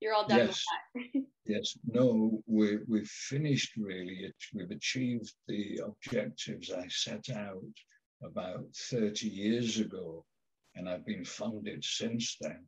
you're 0.00 0.14
all 0.14 0.26
done 0.26 0.38
yes. 0.38 0.64
with 0.94 1.12
that? 1.14 1.22
yes. 1.46 1.78
No, 1.86 2.42
we, 2.46 2.78
we've 2.88 3.08
finished 3.08 3.76
really. 3.76 4.32
we've 4.52 4.70
achieved 4.70 5.32
the 5.46 5.80
objectives 5.84 6.72
I 6.72 6.86
set 6.88 7.30
out 7.30 7.62
about 8.22 8.66
30 8.90 9.28
years 9.28 9.78
ago, 9.78 10.24
and 10.74 10.88
I've 10.88 11.06
been 11.06 11.24
funded 11.24 11.84
since 11.84 12.36
then. 12.40 12.64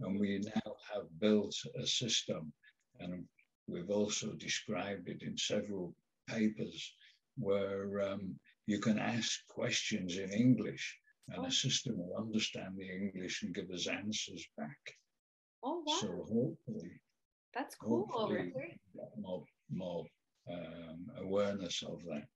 And 0.00 0.18
we 0.18 0.40
now 0.44 0.74
have 0.92 1.04
built 1.20 1.54
a 1.78 1.86
system, 1.86 2.52
and 2.98 3.24
we've 3.68 3.90
also 3.90 4.32
described 4.32 5.08
it 5.08 5.22
in 5.22 5.36
several 5.36 5.94
papers 6.26 6.94
where 7.36 8.00
um, 8.12 8.36
you 8.66 8.80
can 8.80 8.98
ask 8.98 9.46
questions 9.48 10.16
in 10.18 10.30
English 10.32 10.98
and 11.28 11.46
oh. 11.46 11.50
system 11.50 11.94
will 11.96 12.16
understand 12.18 12.74
the 12.76 12.88
English 12.88 13.42
and 13.42 13.54
give 13.54 13.70
us 13.70 13.86
answers 13.88 14.46
back. 14.56 14.78
Oh, 15.62 15.82
wow. 15.86 15.96
So 16.00 16.08
hopefully, 16.08 17.00
that's 17.54 17.74
cool. 17.76 18.06
Hopefully 18.10 18.52
more, 19.18 19.44
more 19.70 20.04
um, 20.50 21.06
awareness 21.18 21.82
of 21.82 21.98
that. 22.08 22.26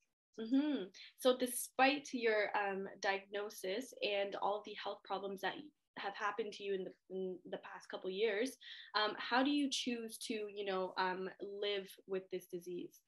Mm-hmm. 0.41 0.85
So, 1.19 1.37
despite 1.37 2.09
your 2.13 2.51
um, 2.57 2.87
diagnosis 3.01 3.93
and 4.03 4.37
all 4.41 4.59
of 4.59 4.65
the 4.65 4.77
health 4.83 5.01
problems 5.05 5.41
that 5.41 5.55
have 5.99 6.15
happened 6.15 6.53
to 6.53 6.63
you 6.63 6.75
in 6.75 6.85
the, 6.85 6.93
in 7.11 7.37
the 7.51 7.59
past 7.59 7.89
couple 7.91 8.09
years, 8.09 8.53
um, 8.95 9.15
how 9.19 9.43
do 9.43 9.51
you 9.51 9.69
choose 9.71 10.17
to, 10.29 10.35
you 10.35 10.65
know, 10.65 10.95
um, 10.97 11.29
live 11.41 11.89
with 12.07 12.23
this 12.31 12.47
disease? 12.47 13.01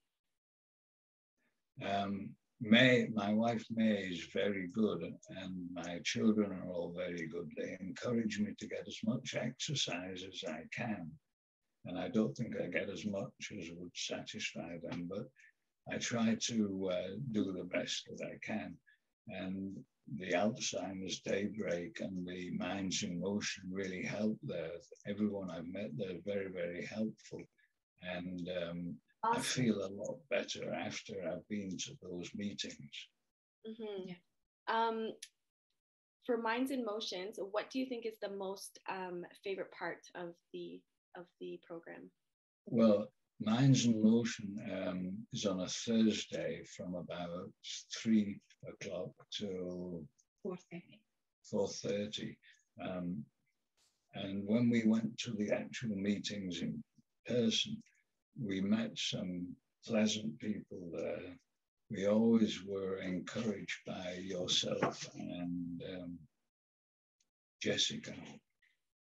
Um, 1.85 2.31
May, 2.61 3.09
my 3.15 3.33
wife 3.33 3.65
May 3.71 4.03
is 4.03 4.27
very 4.35 4.67
good, 4.67 5.03
and 5.31 5.69
my 5.73 5.99
children 6.05 6.53
are 6.53 6.69
all 6.69 6.93
very 6.95 7.27
good. 7.27 7.51
They 7.57 7.77
encourage 7.81 8.39
me 8.39 8.55
to 8.59 8.69
get 8.69 8.85
as 8.87 8.99
much 9.05 9.35
exercise 9.35 10.23
as 10.23 10.45
I 10.47 10.65
can. 10.71 11.11
And 11.87 11.99
I 11.99 12.09
don't 12.09 12.37
think 12.37 12.55
I 12.61 12.67
get 12.67 12.91
as 12.91 13.07
much 13.07 13.53
as 13.59 13.71
would 13.75 13.93
satisfy 13.95 14.77
them, 14.83 15.09
but 15.09 15.27
I 15.91 15.97
try 15.97 16.37
to 16.49 16.91
uh, 16.93 17.09
do 17.33 17.53
the 17.53 17.65
best 17.65 18.07
that 18.09 18.27
I 18.27 18.37
can. 18.43 18.77
And 19.29 19.75
the 20.19 20.33
Alzheimer's 20.33 21.21
Daybreak 21.21 22.01
and 22.01 22.27
the 22.27 22.51
Minds 22.51 23.03
in 23.03 23.21
Motion 23.21 23.65
really 23.71 24.03
help 24.03 24.39
there. 24.43 24.73
Everyone 25.07 25.51
I've 25.51 25.69
met, 25.69 25.97
they're 25.97 26.21
very, 26.27 26.51
very 26.51 26.85
helpful. 26.85 27.43
And 28.03 28.49
um, 28.63 28.97
Awesome. 29.23 29.41
I 29.41 29.43
feel 29.43 29.85
a 29.85 29.93
lot 29.93 30.19
better 30.31 30.73
after 30.73 31.15
I've 31.27 31.47
been 31.49 31.77
to 31.77 31.93
those 32.03 32.31
meetings. 32.35 33.09
Mm-hmm. 33.67 34.09
Yeah. 34.09 34.15
Um, 34.69 35.11
for 36.25 36.39
Minds 36.39 36.71
in 36.71 36.85
Motions, 36.85 37.39
what 37.39 37.71
do 37.71 37.79
you 37.79 37.87
think 37.87 38.07
is 38.07 38.15
the 38.23 38.31
most 38.31 38.79
um, 38.89 39.25
favorite 39.45 39.73
part 39.73 40.01
of 40.15 40.35
the 40.53 40.81
of 41.17 41.27
the 41.41 41.59
program? 41.67 42.11
Well, 42.67 43.11
Minds 43.41 43.85
in 43.85 44.03
Motion 44.03 44.57
um, 44.73 45.27
is 45.33 45.45
on 45.45 45.61
a 45.61 45.67
Thursday 45.67 46.63
from 46.77 46.95
about 46.95 47.51
three 47.93 48.39
o'clock 48.69 49.11
till 49.33 50.05
four 50.43 50.57
thirty. 50.71 51.01
4.30. 51.53 52.37
Um, 52.85 53.25
and 54.15 54.43
when 54.47 54.71
we 54.71 54.85
went 54.85 55.17
to 55.19 55.33
the 55.33 55.51
actual 55.51 55.97
meetings 55.97 56.63
in 56.63 56.83
person, 57.27 57.83
we 58.39 58.61
met 58.61 58.93
some 58.97 59.57
pleasant 59.87 60.39
people 60.39 60.91
there. 60.93 61.37
We 61.91 62.07
always 62.07 62.63
were 62.65 62.99
encouraged 62.99 63.81
by 63.87 64.19
yourself 64.23 65.09
and 65.15 65.83
um, 65.95 66.19
Jessica. 67.63 68.13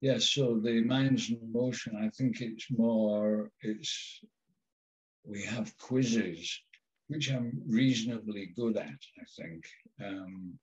Yes, 0.02 0.30
so 0.32 0.60
the 0.60 0.82
minds 0.82 1.30
in 1.30 1.52
motion, 1.52 1.96
I 1.96 2.10
think 2.10 2.42
it's 2.42 2.72
more, 2.72 3.52
it's, 3.62 4.20
we 5.24 5.44
have 5.44 5.78
quizzes, 5.78 6.60
which 7.08 7.32
I'm 7.32 7.62
reasonably 7.68 8.48
good 8.56 8.78
at, 8.78 8.88
I 8.88 9.26
think. 9.38 9.64
Um, 10.04 10.58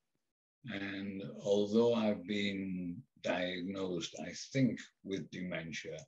and 0.72 1.22
although 1.40 1.94
I've 1.94 2.26
been 2.26 2.96
diagnosed, 3.22 4.16
I 4.20 4.32
think, 4.52 4.80
with 5.04 5.30
dementia, 5.30 5.98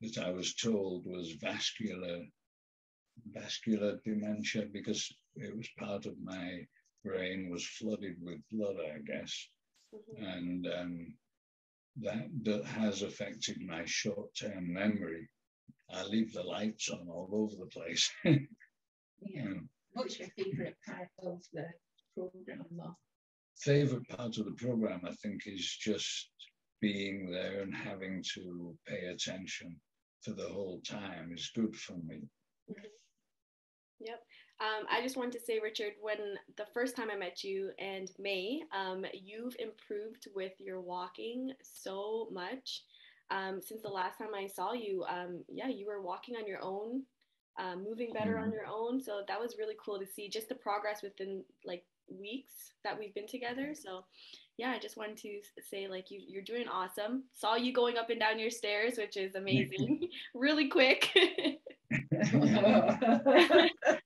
that 0.00 0.18
I 0.18 0.30
was 0.30 0.54
told 0.54 1.04
was 1.06 1.32
vascular 1.40 2.24
vascular 3.32 3.98
dementia 4.04 4.66
because 4.72 5.10
it 5.36 5.56
was 5.56 5.68
part 5.78 6.06
of 6.06 6.14
my 6.22 6.66
brain 7.04 7.48
was 7.50 7.66
flooded 7.66 8.16
with 8.20 8.40
blood, 8.50 8.76
I 8.80 8.98
guess. 8.98 9.48
Mm-hmm. 9.94 10.24
And 10.24 10.66
um, 10.66 11.14
that, 12.02 12.28
that 12.42 12.64
has 12.64 13.02
affected 13.02 13.58
my 13.62 13.84
short-term 13.84 14.72
memory. 14.72 15.28
I 15.90 16.02
leave 16.04 16.32
the 16.32 16.42
lights 16.42 16.90
on 16.90 17.08
all 17.08 17.28
over 17.32 17.54
the 17.56 17.70
place. 17.70 18.10
yeah. 18.24 19.42
Um, 19.42 19.68
What's 19.92 20.18
your 20.18 20.28
favorite 20.36 20.76
part 20.86 21.08
of 21.22 21.40
the 21.54 21.66
program, 22.14 22.94
favorite 23.56 24.08
part 24.08 24.36
of 24.36 24.44
the 24.44 24.52
program, 24.52 25.00
I 25.06 25.12
think, 25.22 25.46
is 25.46 25.64
just 25.80 26.28
being 26.82 27.30
there 27.30 27.62
and 27.62 27.74
having 27.74 28.22
to 28.34 28.76
pay 28.86 29.06
attention 29.06 29.80
the 30.32 30.48
whole 30.48 30.80
time 30.80 31.32
is 31.34 31.50
good 31.54 31.74
for 31.74 31.94
me. 31.94 32.28
Mm-hmm. 32.70 32.86
Yep. 34.00 34.22
Um, 34.60 34.86
I 34.90 35.02
just 35.02 35.16
wanted 35.16 35.32
to 35.32 35.44
say, 35.44 35.58
Richard, 35.62 35.92
when 36.00 36.18
the 36.56 36.66
first 36.72 36.96
time 36.96 37.10
I 37.10 37.16
met 37.16 37.44
you 37.44 37.70
and 37.78 38.10
May, 38.18 38.62
um, 38.74 39.04
you've 39.12 39.56
improved 39.58 40.28
with 40.34 40.52
your 40.58 40.80
walking 40.80 41.52
so 41.62 42.28
much. 42.32 42.82
Um, 43.30 43.60
since 43.60 43.82
the 43.82 43.88
last 43.88 44.18
time 44.18 44.34
I 44.34 44.46
saw 44.46 44.72
you, 44.72 45.04
um, 45.08 45.44
yeah, 45.48 45.68
you 45.68 45.86
were 45.86 46.00
walking 46.00 46.36
on 46.36 46.46
your 46.46 46.62
own, 46.62 47.02
uh, 47.58 47.76
moving 47.76 48.12
better 48.12 48.34
mm-hmm. 48.34 48.44
on 48.44 48.52
your 48.52 48.66
own. 48.66 49.00
So 49.02 49.22
that 49.26 49.40
was 49.40 49.56
really 49.58 49.76
cool 49.84 49.98
to 49.98 50.06
see 50.06 50.28
just 50.28 50.48
the 50.48 50.54
progress 50.54 51.02
within 51.02 51.42
like 51.64 51.84
weeks 52.08 52.72
that 52.84 52.98
we've 52.98 53.14
been 53.14 53.26
together. 53.26 53.74
So 53.74 54.04
yeah, 54.58 54.70
I 54.70 54.78
just 54.78 54.96
wanted 54.96 55.18
to 55.18 55.40
say 55.60 55.86
like 55.86 56.10
you 56.10 56.20
you're 56.26 56.42
doing 56.42 56.66
awesome. 56.68 57.24
Saw 57.34 57.56
you 57.56 57.72
going 57.72 57.98
up 57.98 58.08
and 58.08 58.18
down 58.18 58.38
your 58.38 58.50
stairs, 58.50 58.96
which 58.96 59.16
is 59.16 59.34
amazing. 59.34 60.08
really 60.34 60.68
quick. 60.68 61.10
I 61.14 61.58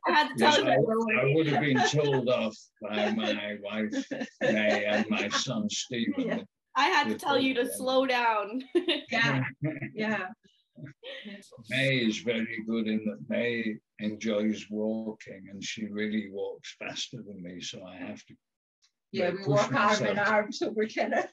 had 0.07 0.29
to 0.29 0.35
tell 0.37 0.59
yes, 0.59 0.59
you. 0.59 0.69
I, 0.69 0.75
I, 0.75 1.35
would 1.35 1.47
have 1.47 1.61
been 1.61 1.81
told 1.89 2.29
off 2.29 2.57
by 2.83 3.11
my 3.17 3.59
wife 3.63 4.05
May 4.41 4.85
and 4.85 5.09
my 5.09 5.29
son 5.29 5.71
Stephen. 5.71 6.27
Yeah. 6.27 6.41
I 6.77 6.87
had 6.87 7.09
to 7.09 7.15
tell 7.15 7.39
you 7.39 7.55
to 7.55 7.63
them. 7.63 7.73
slow 7.77 8.07
down. 8.07 8.63
yeah, 9.11 9.43
yeah. 9.95 10.27
May 11.69 11.97
is 11.99 12.19
very 12.19 12.65
good 12.67 12.87
in 12.87 13.05
that 13.05 13.21
May 13.29 13.77
enjoys 13.99 14.67
walking 14.71 15.47
and 15.51 15.63
she 15.63 15.87
really 15.87 16.29
walks 16.33 16.75
faster 16.79 17.19
than 17.19 17.43
me, 17.43 17.61
so 17.61 17.85
I 17.85 17.97
have 17.97 18.25
to. 18.27 18.35
Yeah, 19.13 19.31
we 19.31 19.45
walk 19.45 19.73
arm 19.73 20.07
in 20.07 20.19
arm, 20.19 20.53
so 20.53 20.71
we're 20.71 20.89
kind 20.89 21.15
of 21.15 21.25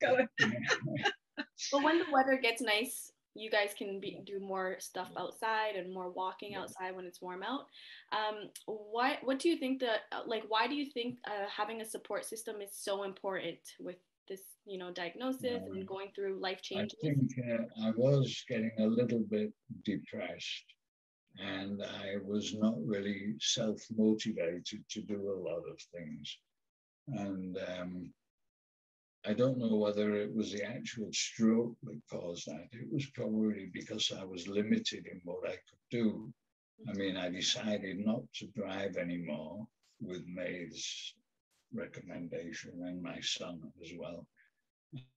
going. 0.00 0.28
but 0.38 1.82
when 1.82 1.98
the 1.98 2.06
weather 2.12 2.38
gets 2.40 2.60
nice, 2.60 3.12
you 3.34 3.50
guys 3.50 3.70
can 3.76 4.00
be, 4.00 4.20
do 4.26 4.40
more 4.40 4.76
stuff 4.78 5.08
outside 5.16 5.76
and 5.76 5.92
more 5.92 6.10
walking 6.10 6.54
outside 6.54 6.94
when 6.94 7.06
it's 7.06 7.22
warm 7.22 7.42
out. 7.42 7.66
Um, 8.12 8.50
what 8.66 9.18
what 9.22 9.38
do 9.38 9.48
you 9.48 9.56
think 9.56 9.80
that 9.80 10.00
like 10.26 10.44
why 10.48 10.66
do 10.66 10.74
you 10.74 10.86
think 10.90 11.18
uh, 11.26 11.48
having 11.54 11.80
a 11.80 11.86
support 11.86 12.24
system 12.24 12.60
is 12.60 12.70
so 12.72 13.04
important 13.04 13.58
with 13.80 13.96
this 14.28 14.42
you 14.64 14.78
know 14.78 14.92
diagnosis 14.92 15.62
and 15.66 15.86
going 15.86 16.08
through 16.14 16.40
life 16.40 16.60
changes? 16.62 16.98
I 17.02 17.08
think 17.08 17.30
uh, 17.50 17.86
I 17.86 17.92
was 17.96 18.44
getting 18.48 18.72
a 18.78 18.86
little 18.86 19.24
bit 19.30 19.52
depressed 19.84 20.64
and 21.38 21.82
I 21.82 22.16
was 22.22 22.54
not 22.54 22.74
really 22.84 23.34
self 23.40 23.80
motivated 23.96 24.84
to 24.90 25.00
do 25.02 25.32
a 25.32 25.38
lot 25.38 25.62
of 25.70 25.78
things. 25.94 26.38
And 27.08 27.58
um, 27.78 28.12
I 29.24 29.34
don't 29.34 29.58
know 29.58 29.76
whether 29.76 30.14
it 30.16 30.34
was 30.34 30.52
the 30.52 30.64
actual 30.64 31.12
stroke 31.12 31.76
that 31.84 32.00
caused 32.10 32.46
that. 32.46 32.68
It 32.72 32.92
was 32.92 33.06
probably 33.14 33.70
because 33.72 34.12
I 34.16 34.24
was 34.24 34.48
limited 34.48 35.06
in 35.06 35.20
what 35.24 35.48
I 35.48 35.52
could 35.52 35.82
do. 35.90 36.32
I 36.88 36.92
mean, 36.94 37.16
I 37.16 37.28
decided 37.28 38.04
not 38.04 38.22
to 38.34 38.46
drive 38.48 38.96
anymore 38.96 39.66
with 40.00 40.24
May's 40.26 41.14
recommendation 41.72 42.72
and 42.84 43.02
my 43.02 43.20
son 43.20 43.60
as 43.82 43.90
well. 43.96 44.26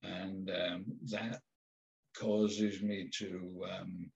And 0.02 0.50
um, 0.50 0.84
that 1.10 1.40
causes 2.16 2.82
me 2.82 3.10
to 3.18 3.64
um, 3.70 4.10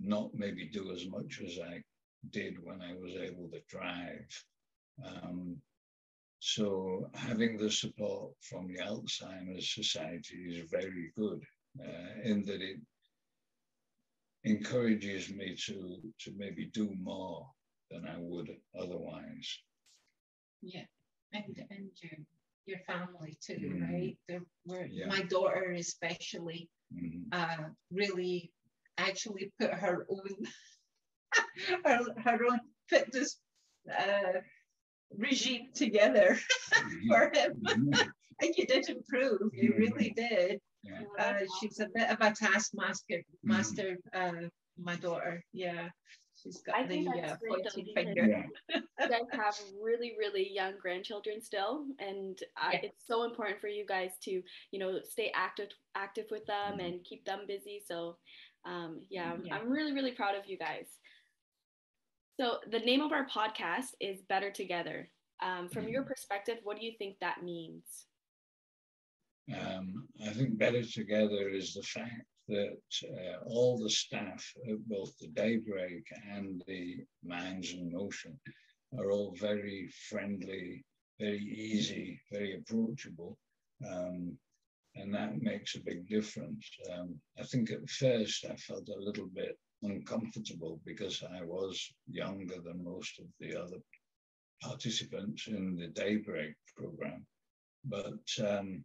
not 0.00 0.30
maybe 0.34 0.68
do 0.68 0.92
as 0.92 1.06
much 1.08 1.40
as 1.44 1.58
I 1.58 1.82
did 2.30 2.62
when 2.62 2.80
I 2.80 2.94
was 2.94 3.14
able 3.14 3.48
to 3.50 3.60
drive. 3.68 4.44
Um, 5.04 5.56
so 6.44 7.08
having 7.14 7.56
the 7.56 7.70
support 7.70 8.32
from 8.40 8.66
the 8.66 8.80
Alzheimer's 8.80 9.72
Society 9.72 10.38
is 10.48 10.68
very 10.68 11.12
good 11.16 11.40
uh, 11.80 12.20
in 12.24 12.44
that 12.46 12.60
it 12.60 12.80
encourages 14.42 15.30
me 15.30 15.54
to 15.66 15.98
to 16.18 16.32
maybe 16.36 16.66
do 16.74 16.92
more 17.00 17.46
than 17.92 18.08
I 18.08 18.16
would 18.18 18.50
otherwise. 18.76 19.56
Yeah, 20.62 20.86
and 21.32 21.44
and 21.70 21.90
your 22.02 22.18
your 22.66 22.80
family 22.88 23.38
too, 23.40 23.54
mm-hmm. 23.54 23.94
right? 23.94 24.18
There 24.26 24.42
were 24.66 24.86
yeah. 24.86 25.06
my 25.06 25.22
daughter 25.22 25.70
especially 25.78 26.68
mm-hmm. 26.92 27.22
uh, 27.30 27.68
really 27.92 28.50
actually 28.98 29.52
put 29.60 29.72
her 29.74 30.06
own 30.10 30.34
her, 31.84 32.00
her 32.24 32.44
own 32.50 32.60
fitness 32.88 33.38
uh, 33.96 34.40
regime 35.16 35.68
together 35.74 36.38
for 37.08 37.30
him. 37.34 37.62
Mm-hmm. 37.64 37.92
and 38.40 38.54
you 38.56 38.66
did 38.66 38.88
improve, 38.88 39.40
you 39.52 39.70
mm-hmm. 39.70 39.80
really 39.80 40.14
did. 40.16 40.60
Yeah. 40.82 41.00
Uh, 41.18 41.46
she's 41.60 41.78
a 41.80 41.88
bit 41.94 42.10
of 42.10 42.20
a 42.20 42.32
taskmaster, 42.32 43.18
mm-hmm. 43.18 43.48
master, 43.48 43.96
uh, 44.14 44.48
my 44.78 44.96
daughter. 44.96 45.42
Yeah. 45.52 45.88
She's 46.42 46.60
got 46.62 46.74
I 46.74 46.86
the 46.86 47.08
uh, 47.08 47.36
pointy 47.48 47.92
finger. 47.94 48.26
Yeah. 48.26 48.80
you 49.00 49.08
guys 49.08 49.20
have 49.32 49.54
really, 49.80 50.16
really 50.18 50.48
young 50.52 50.72
grandchildren 50.80 51.40
still, 51.40 51.84
and 52.00 52.36
uh, 52.60 52.70
yeah. 52.72 52.80
it's 52.82 53.06
so 53.06 53.22
important 53.22 53.60
for 53.60 53.68
you 53.68 53.86
guys 53.86 54.10
to, 54.24 54.42
you 54.72 54.78
know, 54.78 54.98
stay 55.08 55.30
active, 55.36 55.68
active 55.94 56.26
with 56.30 56.44
them, 56.46 56.72
mm-hmm. 56.72 56.80
and 56.80 57.04
keep 57.04 57.24
them 57.24 57.40
busy. 57.46 57.80
So, 57.86 58.16
um, 58.64 59.02
yeah, 59.08 59.34
yeah, 59.44 59.54
I'm 59.54 59.70
really, 59.70 59.92
really 59.92 60.12
proud 60.12 60.34
of 60.34 60.48
you 60.48 60.58
guys. 60.58 60.86
So, 62.42 62.58
the 62.68 62.80
name 62.80 63.02
of 63.02 63.12
our 63.12 63.24
podcast 63.24 63.94
is 64.00 64.20
Better 64.28 64.50
Together. 64.50 65.08
Um, 65.40 65.68
from 65.68 65.86
your 65.86 66.02
mm-hmm. 66.02 66.08
perspective, 66.08 66.56
what 66.64 66.76
do 66.76 66.84
you 66.84 66.90
think 66.98 67.14
that 67.20 67.44
means? 67.44 67.84
Um, 69.56 70.08
I 70.26 70.30
think 70.30 70.58
Better 70.58 70.82
Together 70.82 71.50
is 71.50 71.72
the 71.72 71.84
fact 71.84 72.26
that 72.48 72.80
uh, 73.04 73.44
all 73.46 73.78
the 73.78 73.88
staff 73.88 74.44
at 74.68 74.88
both 74.88 75.16
the 75.18 75.28
Daybreak 75.28 76.02
and 76.32 76.60
the 76.66 77.04
Minds 77.24 77.74
in 77.74 77.92
Motion 77.92 78.36
are 78.98 79.12
all 79.12 79.36
very 79.38 79.88
friendly, 80.10 80.84
very 81.20 81.44
easy, 81.44 82.20
very 82.32 82.56
approachable. 82.56 83.38
Um, 83.88 84.36
and 84.96 85.14
that 85.14 85.40
makes 85.40 85.76
a 85.76 85.84
big 85.84 86.08
difference. 86.08 86.68
Um, 86.92 87.14
I 87.38 87.44
think 87.44 87.70
at 87.70 87.88
first 87.88 88.44
I 88.50 88.56
felt 88.56 88.88
a 88.88 89.00
little 89.00 89.28
bit 89.28 89.56
uncomfortable 89.82 90.80
because 90.84 91.22
I 91.22 91.42
was 91.42 91.92
younger 92.08 92.60
than 92.60 92.84
most 92.84 93.18
of 93.18 93.26
the 93.40 93.60
other 93.60 93.78
participants 94.60 95.48
in 95.48 95.76
the 95.76 95.88
Daybreak 95.88 96.54
program. 96.76 97.26
But 97.84 98.46
um, 98.46 98.84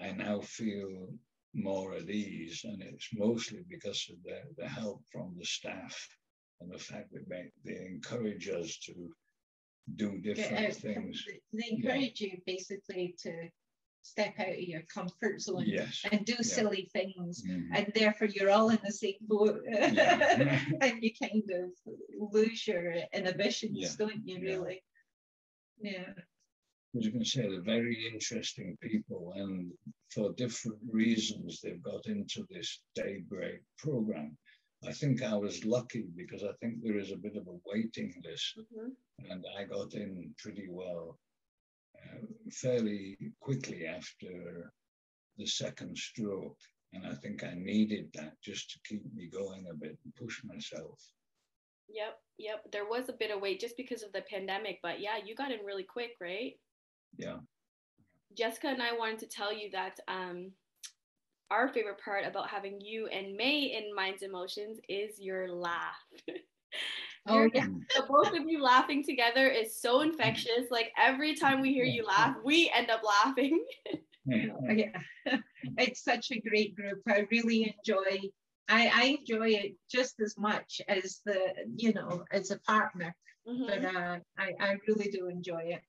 I 0.00 0.12
now 0.12 0.40
feel 0.40 1.08
more 1.54 1.94
at 1.94 2.08
ease, 2.10 2.62
and 2.64 2.82
it's 2.82 3.08
mostly 3.14 3.64
because 3.68 4.10
of 4.10 4.16
the, 4.24 4.40
the 4.56 4.68
help 4.68 5.02
from 5.12 5.34
the 5.38 5.44
staff 5.44 5.96
and 6.60 6.72
the 6.72 6.78
fact 6.78 7.12
that 7.12 7.28
they, 7.28 7.50
they 7.64 7.84
encourage 7.84 8.48
us 8.48 8.78
to 8.86 8.94
do 9.96 10.18
different 10.18 10.62
yeah, 10.62 10.70
things. 10.70 11.24
They 11.52 11.68
encourage 11.70 12.20
yeah. 12.20 12.28
you 12.28 12.38
basically 12.46 13.14
to 13.22 13.48
step 14.04 14.34
out 14.38 14.48
of 14.48 14.60
your 14.60 14.82
comfort 14.82 15.40
zone 15.40 15.64
yes. 15.66 16.02
and 16.12 16.24
do 16.24 16.34
yeah. 16.34 16.42
silly 16.42 16.88
things 16.92 17.42
mm-hmm. 17.42 17.74
and 17.74 17.92
therefore 17.94 18.28
you're 18.28 18.50
all 18.50 18.68
in 18.68 18.78
the 18.84 18.92
same 18.92 19.14
boat 19.22 19.60
yeah. 19.66 20.60
and 20.80 21.02
you 21.02 21.10
kind 21.20 21.42
of 21.50 21.70
lose 22.32 22.66
your 22.66 22.94
inhibitions 23.12 23.78
yeah. 23.78 23.88
don't 23.98 24.26
you 24.26 24.40
really 24.40 24.82
yeah 25.80 26.12
was 26.94 27.08
going 27.08 27.24
to 27.24 27.28
say, 27.28 27.42
they're 27.42 27.60
very 27.60 28.08
interesting 28.12 28.78
people, 28.80 29.32
and 29.36 29.72
for 30.10 30.32
different 30.34 30.78
reasons, 30.90 31.60
they've 31.60 31.82
got 31.82 32.06
into 32.06 32.46
this 32.50 32.80
daybreak 32.94 33.62
program. 33.78 34.36
I 34.86 34.92
think 34.92 35.22
I 35.22 35.34
was 35.34 35.64
lucky 35.64 36.04
because 36.14 36.44
I 36.44 36.52
think 36.60 36.76
there 36.82 36.98
is 36.98 37.10
a 37.10 37.16
bit 37.16 37.36
of 37.36 37.48
a 37.48 37.58
waiting 37.66 38.14
list, 38.24 38.58
mm-hmm. 38.58 39.30
and 39.30 39.44
I 39.58 39.64
got 39.64 39.94
in 39.94 40.32
pretty 40.38 40.68
well 40.70 41.18
fairly 42.50 43.16
quickly 43.40 43.86
after 43.86 44.72
the 45.36 45.46
second 45.46 45.96
stroke. 45.96 46.58
And 46.92 47.06
I 47.06 47.14
think 47.14 47.42
I 47.42 47.54
needed 47.56 48.10
that 48.14 48.34
just 48.42 48.70
to 48.70 48.78
keep 48.86 49.02
me 49.14 49.26
going 49.26 49.66
a 49.70 49.74
bit 49.74 49.98
and 50.04 50.14
push 50.14 50.42
myself. 50.44 51.00
Yep, 51.88 52.18
yep. 52.38 52.64
There 52.72 52.86
was 52.86 53.08
a 53.08 53.14
bit 53.14 53.30
of 53.30 53.40
wait 53.40 53.60
just 53.60 53.76
because 53.76 54.02
of 54.02 54.12
the 54.12 54.22
pandemic, 54.30 54.78
but 54.82 55.00
yeah, 55.00 55.16
you 55.24 55.34
got 55.34 55.50
in 55.50 55.64
really 55.64 55.82
quick, 55.82 56.12
right? 56.20 56.52
Yeah. 57.16 57.38
Jessica 58.36 58.68
and 58.68 58.82
I 58.82 58.96
wanted 58.96 59.18
to 59.20 59.26
tell 59.26 59.52
you 59.52 59.70
that 59.72 59.98
um, 60.08 60.52
our 61.50 61.68
favorite 61.68 62.00
part 62.02 62.26
about 62.26 62.48
having 62.48 62.80
you 62.80 63.06
and 63.08 63.36
May 63.36 63.76
in 63.76 63.94
Minds 63.94 64.22
in 64.22 64.32
Motions 64.32 64.78
is 64.88 65.20
your 65.20 65.50
laugh. 65.50 65.94
oh, 67.26 67.48
yeah. 67.54 67.66
the 67.66 68.04
both 68.08 68.28
of 68.28 68.48
you 68.48 68.62
laughing 68.62 69.02
together 69.02 69.48
is 69.48 69.80
so 69.80 70.00
infectious. 70.00 70.70
Like 70.70 70.92
every 71.00 71.34
time 71.34 71.60
we 71.60 71.72
hear 71.72 71.84
you 71.84 72.04
laugh, 72.04 72.36
we 72.44 72.70
end 72.74 72.90
up 72.90 73.02
laughing. 73.02 73.64
yeah, 74.26 75.00
it's 75.78 76.02
such 76.02 76.30
a 76.32 76.40
great 76.40 76.74
group. 76.74 77.02
I 77.08 77.26
really 77.30 77.74
enjoy. 77.78 78.20
I, 78.68 78.90
I 78.94 79.04
enjoy 79.20 79.50
it 79.50 79.74
just 79.90 80.20
as 80.20 80.36
much 80.38 80.80
as 80.88 81.20
the 81.26 81.52
you 81.76 81.92
know 81.92 82.24
as 82.32 82.50
a 82.50 82.58
partner, 82.60 83.14
mm-hmm. 83.46 83.66
but 83.66 83.84
uh, 83.84 84.18
I 84.38 84.52
I 84.60 84.76
really 84.88 85.10
do 85.10 85.28
enjoy 85.28 85.62
it. 85.64 85.82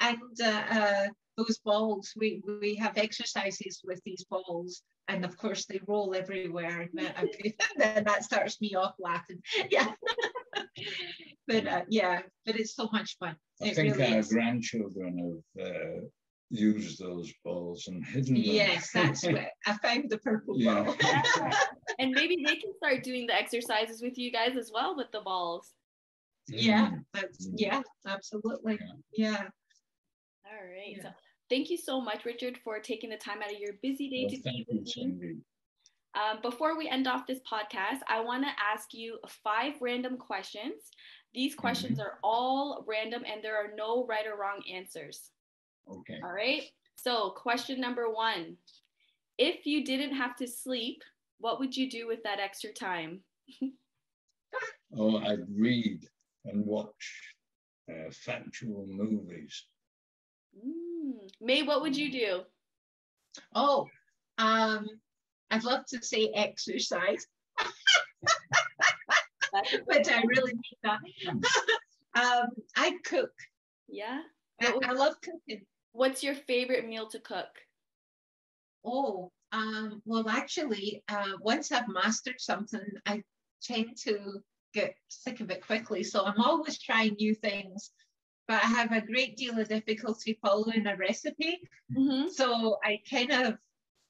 And 0.00 0.40
uh, 0.42 0.62
uh, 0.70 1.06
those 1.36 1.58
balls, 1.64 2.12
we 2.16 2.42
we 2.60 2.74
have 2.76 2.96
exercises 2.96 3.80
with 3.84 4.00
these 4.04 4.24
balls, 4.24 4.82
and 5.08 5.24
of 5.24 5.36
course 5.36 5.66
they 5.66 5.80
roll 5.86 6.14
everywhere, 6.14 6.88
and 7.16 7.30
then 7.76 8.04
that 8.04 8.24
starts 8.24 8.60
me 8.60 8.74
off 8.74 8.94
laughing. 8.98 9.42
Yeah, 9.70 9.92
but 11.46 11.66
uh, 11.66 11.82
yeah, 11.88 12.22
but 12.46 12.58
it's 12.58 12.74
so 12.74 12.88
much 12.92 13.16
fun. 13.18 13.36
I 13.62 13.66
it 13.66 13.76
think 13.76 13.96
really 13.96 14.12
our 14.14 14.20
is. 14.20 14.32
grandchildren 14.32 15.42
have 15.56 15.66
uh, 15.66 16.00
used 16.50 16.98
those 16.98 17.32
balls 17.44 17.86
and 17.88 18.04
hidden 18.04 18.34
them. 18.34 18.42
Yes, 18.42 18.90
that's 18.92 19.24
what 19.24 19.50
I 19.66 19.72
found 19.74 20.10
the 20.10 20.18
purple 20.18 20.58
yeah. 20.58 20.82
ball. 20.82 20.96
yeah. 21.02 21.52
And 21.98 22.12
maybe 22.12 22.42
they 22.44 22.56
can 22.56 22.72
start 22.76 23.04
doing 23.04 23.26
the 23.26 23.34
exercises 23.34 24.02
with 24.02 24.18
you 24.18 24.32
guys 24.32 24.56
as 24.56 24.70
well 24.72 24.96
with 24.96 25.10
the 25.12 25.20
balls. 25.20 25.72
Yeah, 26.48 26.90
that's 27.12 27.46
mm. 27.46 27.54
yeah, 27.56 27.82
absolutely. 28.06 28.78
Yeah. 29.12 29.30
yeah. 29.30 29.48
All 30.50 30.66
right. 30.66 30.96
Yeah. 30.96 31.02
So 31.02 31.08
thank 31.48 31.70
you 31.70 31.76
so 31.76 32.00
much, 32.00 32.24
Richard, 32.24 32.58
for 32.64 32.80
taking 32.80 33.10
the 33.10 33.16
time 33.16 33.42
out 33.42 33.52
of 33.52 33.58
your 33.58 33.74
busy 33.82 34.08
day 34.08 34.22
well, 34.22 34.30
to 34.30 34.42
be 34.42 34.66
with 34.68 35.20
me. 35.20 35.36
Um, 36.14 36.40
before 36.42 36.76
we 36.76 36.88
end 36.88 37.06
off 37.06 37.26
this 37.26 37.38
podcast, 37.50 38.00
I 38.08 38.20
want 38.20 38.42
to 38.42 38.50
ask 38.60 38.92
you 38.92 39.18
five 39.44 39.74
random 39.80 40.16
questions. 40.16 40.90
These 41.32 41.54
questions 41.54 41.98
mm-hmm. 41.98 42.08
are 42.08 42.18
all 42.24 42.84
random 42.88 43.22
and 43.30 43.42
there 43.42 43.56
are 43.56 43.70
no 43.76 44.04
right 44.06 44.26
or 44.26 44.36
wrong 44.36 44.62
answers. 44.72 45.30
Okay. 45.88 46.18
All 46.22 46.32
right. 46.32 46.62
So, 46.96 47.30
question 47.30 47.80
number 47.80 48.10
one 48.10 48.56
If 49.38 49.66
you 49.66 49.84
didn't 49.84 50.14
have 50.16 50.36
to 50.36 50.48
sleep, 50.48 51.02
what 51.38 51.60
would 51.60 51.76
you 51.76 51.88
do 51.88 52.06
with 52.06 52.22
that 52.24 52.40
extra 52.40 52.72
time? 52.72 53.20
oh, 54.96 55.18
I'd 55.18 55.46
read 55.48 56.06
and 56.44 56.66
watch 56.66 57.34
uh, 57.88 58.10
factual 58.10 58.86
movies. 58.88 59.64
Mm. 60.56 61.30
May, 61.40 61.62
what 61.62 61.82
would 61.82 61.96
you 61.96 62.10
do? 62.10 62.42
Oh, 63.54 63.86
um, 64.38 64.86
I'd 65.50 65.64
love 65.64 65.84
to 65.86 66.02
say 66.02 66.30
exercise, 66.34 67.26
but 69.52 70.10
I 70.10 70.22
really 70.26 70.52
mean 70.52 70.62
that. 70.82 71.00
um, 72.14 72.48
I 72.76 72.96
cook. 73.04 73.30
Yeah. 73.88 74.22
I, 74.60 74.78
I 74.84 74.92
love 74.92 75.14
cooking. 75.22 75.64
What's 75.92 76.22
your 76.22 76.34
favorite 76.34 76.86
meal 76.86 77.08
to 77.08 77.18
cook? 77.18 77.48
Oh, 78.84 79.32
um, 79.52 80.02
well, 80.04 80.28
actually, 80.28 81.02
uh, 81.08 81.32
once 81.40 81.72
I've 81.72 81.88
mastered 81.88 82.40
something, 82.40 82.80
I 83.06 83.22
tend 83.62 83.96
to 84.04 84.40
get 84.72 84.94
sick 85.08 85.40
of 85.40 85.50
it 85.50 85.66
quickly. 85.66 86.02
So 86.02 86.24
I'm 86.24 86.40
always 86.40 86.78
trying 86.78 87.14
new 87.14 87.34
things, 87.34 87.90
but 88.50 88.64
I 88.64 88.66
have 88.66 88.90
a 88.90 89.00
great 89.00 89.36
deal 89.36 89.60
of 89.60 89.68
difficulty 89.68 90.36
following 90.42 90.84
a 90.88 90.96
recipe. 90.96 91.60
Mm-hmm. 91.96 92.30
So 92.30 92.78
I 92.82 93.00
kind 93.08 93.30
of, 93.30 93.58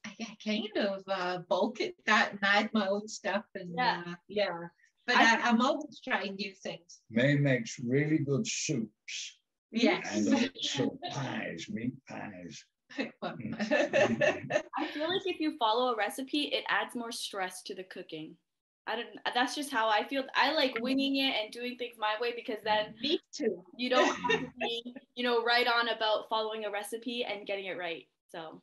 I, 0.03 0.35
kind 0.43 0.75
of 0.77 1.03
uh, 1.07 1.37
bulk 1.47 1.79
it 1.79 1.93
that 2.07 2.31
and 2.31 2.39
add 2.41 2.71
my 2.73 2.87
own 2.87 3.07
stuff. 3.07 3.43
And 3.53 3.75
yeah, 3.77 4.01
uh, 4.07 4.15
yeah. 4.27 4.57
But 5.05 5.17
I, 5.17 5.47
am 5.47 5.61
always 5.61 6.01
trying 6.03 6.37
new 6.37 6.53
things. 6.55 7.01
May 7.11 7.35
makes 7.35 7.77
really 7.85 8.17
good 8.17 8.47
soups. 8.47 9.37
Yes. 9.71 10.09
And 10.11 10.33
also 10.33 10.97
pies, 11.11 11.67
meat 11.69 11.93
pies. 12.09 12.65
Mm. 13.23 13.55
I 14.77 14.87
feel 14.87 15.07
like 15.07 15.25
if 15.25 15.39
you 15.39 15.55
follow 15.57 15.93
a 15.93 15.95
recipe, 15.95 16.49
it 16.51 16.65
adds 16.67 16.93
more 16.93 17.11
stress 17.13 17.61
to 17.67 17.73
the 17.73 17.85
cooking. 17.85 18.35
I 18.91 18.95
don't. 18.97 19.07
That's 19.33 19.55
just 19.55 19.71
how 19.71 19.87
I 19.89 20.03
feel. 20.03 20.23
I 20.35 20.51
like 20.51 20.77
winging 20.81 21.17
it 21.17 21.33
and 21.41 21.51
doing 21.51 21.77
things 21.77 21.95
my 21.97 22.15
way 22.19 22.33
because 22.35 22.61
then 22.63 22.93
me 23.01 23.19
too. 23.33 23.63
You 23.77 23.89
don't 23.89 24.05
have 24.31 24.41
to 24.41 24.47
be, 24.59 24.93
you 25.15 25.23
know, 25.23 25.43
right 25.43 25.67
on 25.67 25.89
about 25.89 26.27
following 26.29 26.65
a 26.65 26.71
recipe 26.71 27.23
and 27.23 27.47
getting 27.47 27.65
it 27.65 27.77
right. 27.77 28.05
So. 28.31 28.61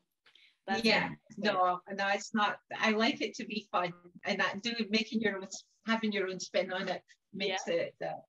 That's 0.66 0.84
yeah, 0.84 1.08
no, 1.38 1.80
no, 1.96 2.08
it's 2.12 2.34
not. 2.34 2.58
I 2.78 2.90
like 2.90 3.22
it 3.22 3.34
to 3.36 3.46
be 3.46 3.66
fun, 3.72 3.90
and 4.26 4.38
that 4.38 4.62
doing 4.62 4.86
making 4.90 5.22
your 5.22 5.38
own, 5.38 5.46
having 5.86 6.12
your 6.12 6.28
own 6.28 6.38
spin 6.38 6.70
on 6.70 6.88
it 6.88 7.00
makes 7.32 7.62
yeah. 7.66 7.74
it 7.74 7.94
uh, 8.04 8.20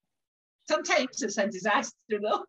sometimes 0.69 1.21
it's 1.21 1.37
a 1.37 1.47
disaster 1.47 1.95
though. 2.09 2.45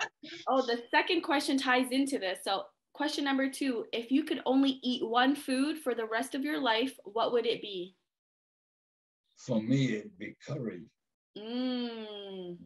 oh, 0.48 0.62
the 0.62 0.82
second 0.90 1.22
question 1.22 1.58
ties 1.58 1.92
into 1.92 2.18
this. 2.18 2.40
So, 2.42 2.62
question 2.94 3.22
number 3.24 3.48
two 3.48 3.84
if 3.92 4.10
you 4.10 4.24
could 4.24 4.40
only 4.46 4.80
eat 4.82 5.06
one 5.06 5.36
food 5.36 5.78
for 5.78 5.94
the 5.94 6.06
rest 6.06 6.34
of 6.34 6.42
your 6.42 6.60
life, 6.60 6.94
what 7.04 7.32
would 7.32 7.46
it 7.46 7.62
be? 7.62 7.94
For 9.38 9.62
me, 9.62 9.96
it'd 9.96 10.18
be 10.18 10.34
curry. 10.46 10.82
Mm. 11.36 12.56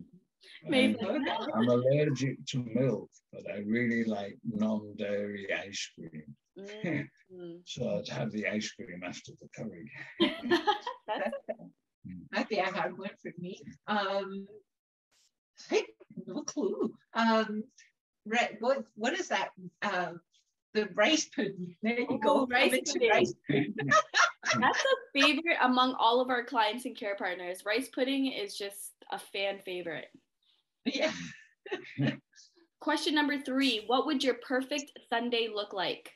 I'm 0.67 1.69
allergic 1.69 2.45
to 2.47 2.65
milk, 2.75 3.11
but 3.33 3.43
I 3.53 3.59
really 3.59 4.05
like 4.05 4.39
non 4.45 4.95
dairy 4.97 5.53
ice 5.53 5.91
cream. 5.95 6.35
Mm. 6.59 7.61
so 7.65 7.99
I'd 7.99 8.09
have 8.09 8.31
the 8.33 8.47
ice 8.47 8.71
cream 8.71 9.03
after 9.05 9.33
the 9.41 9.49
curry. 9.57 9.91
That's 11.09 11.37
That'd 12.31 12.49
be 12.49 12.57
a 12.57 12.65
hard 12.65 12.99
one 12.99 13.11
for 13.21 13.33
me. 13.39 13.61
Um, 13.87 14.47
I 15.71 15.85
no 16.27 16.43
clue. 16.43 16.93
Um, 17.15 17.65
right, 18.27 18.57
what 18.61 18.85
what 18.95 19.19
is 19.19 19.29
that? 19.29 19.51
Uh, 19.83 20.13
the 20.75 20.89
rice 20.95 21.27
pudding. 21.27 21.77
There 21.83 22.01
you 22.01 22.19
go. 22.23 22.47
Rice 22.47 22.93
pudding. 22.93 23.11
rice 23.11 23.35
pudding. 23.47 23.75
That's 24.59 24.85
a 24.85 25.21
favorite 25.21 25.59
among 25.63 25.95
all 25.99 26.21
of 26.21 26.31
our 26.31 26.45
clients 26.45 26.85
and 26.85 26.97
care 26.97 27.17
partners. 27.17 27.63
Rice 27.65 27.89
pudding 27.89 28.33
is 28.33 28.57
just 28.57 28.93
a 29.11 29.19
fan 29.19 29.59
favorite. 29.65 30.09
Yeah. 30.85 31.13
Question 32.81 33.15
number 33.15 33.39
three 33.39 33.85
What 33.87 34.07
would 34.07 34.25
your 34.25 34.35
perfect 34.47 34.93
Sunday 35.09 35.49
look 35.53 35.73
like? 35.73 36.11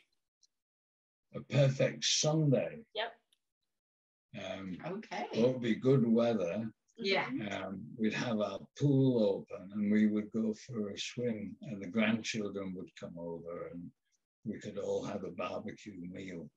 A 1.35 1.41
perfect 1.41 2.05
Sunday. 2.05 2.79
Yep. 2.95 3.13
Um, 4.45 4.79
okay. 4.87 5.27
It 5.33 5.47
would 5.47 5.63
be 5.63 5.75
good 5.75 6.07
weather 6.07 6.69
yeah. 6.99 7.27
Um, 7.51 7.83
we'd 7.99 8.15
have 8.15 8.41
our 8.41 8.61
pool 8.79 9.23
open 9.23 9.71
and 9.75 9.93
we 9.93 10.07
would 10.07 10.33
go 10.33 10.55
for 10.55 10.91
a 10.91 10.99
swim, 10.99 11.55
and 11.63 11.83
the 11.83 11.89
grandchildren 11.89 12.75
would 12.75 12.89
come 12.99 13.15
over 13.19 13.69
and 13.73 13.91
we 14.47 14.59
could 14.59 14.79
all 14.79 15.05
have 15.05 15.25
a 15.25 15.31
barbecue 15.31 15.95
meal. 16.11 16.49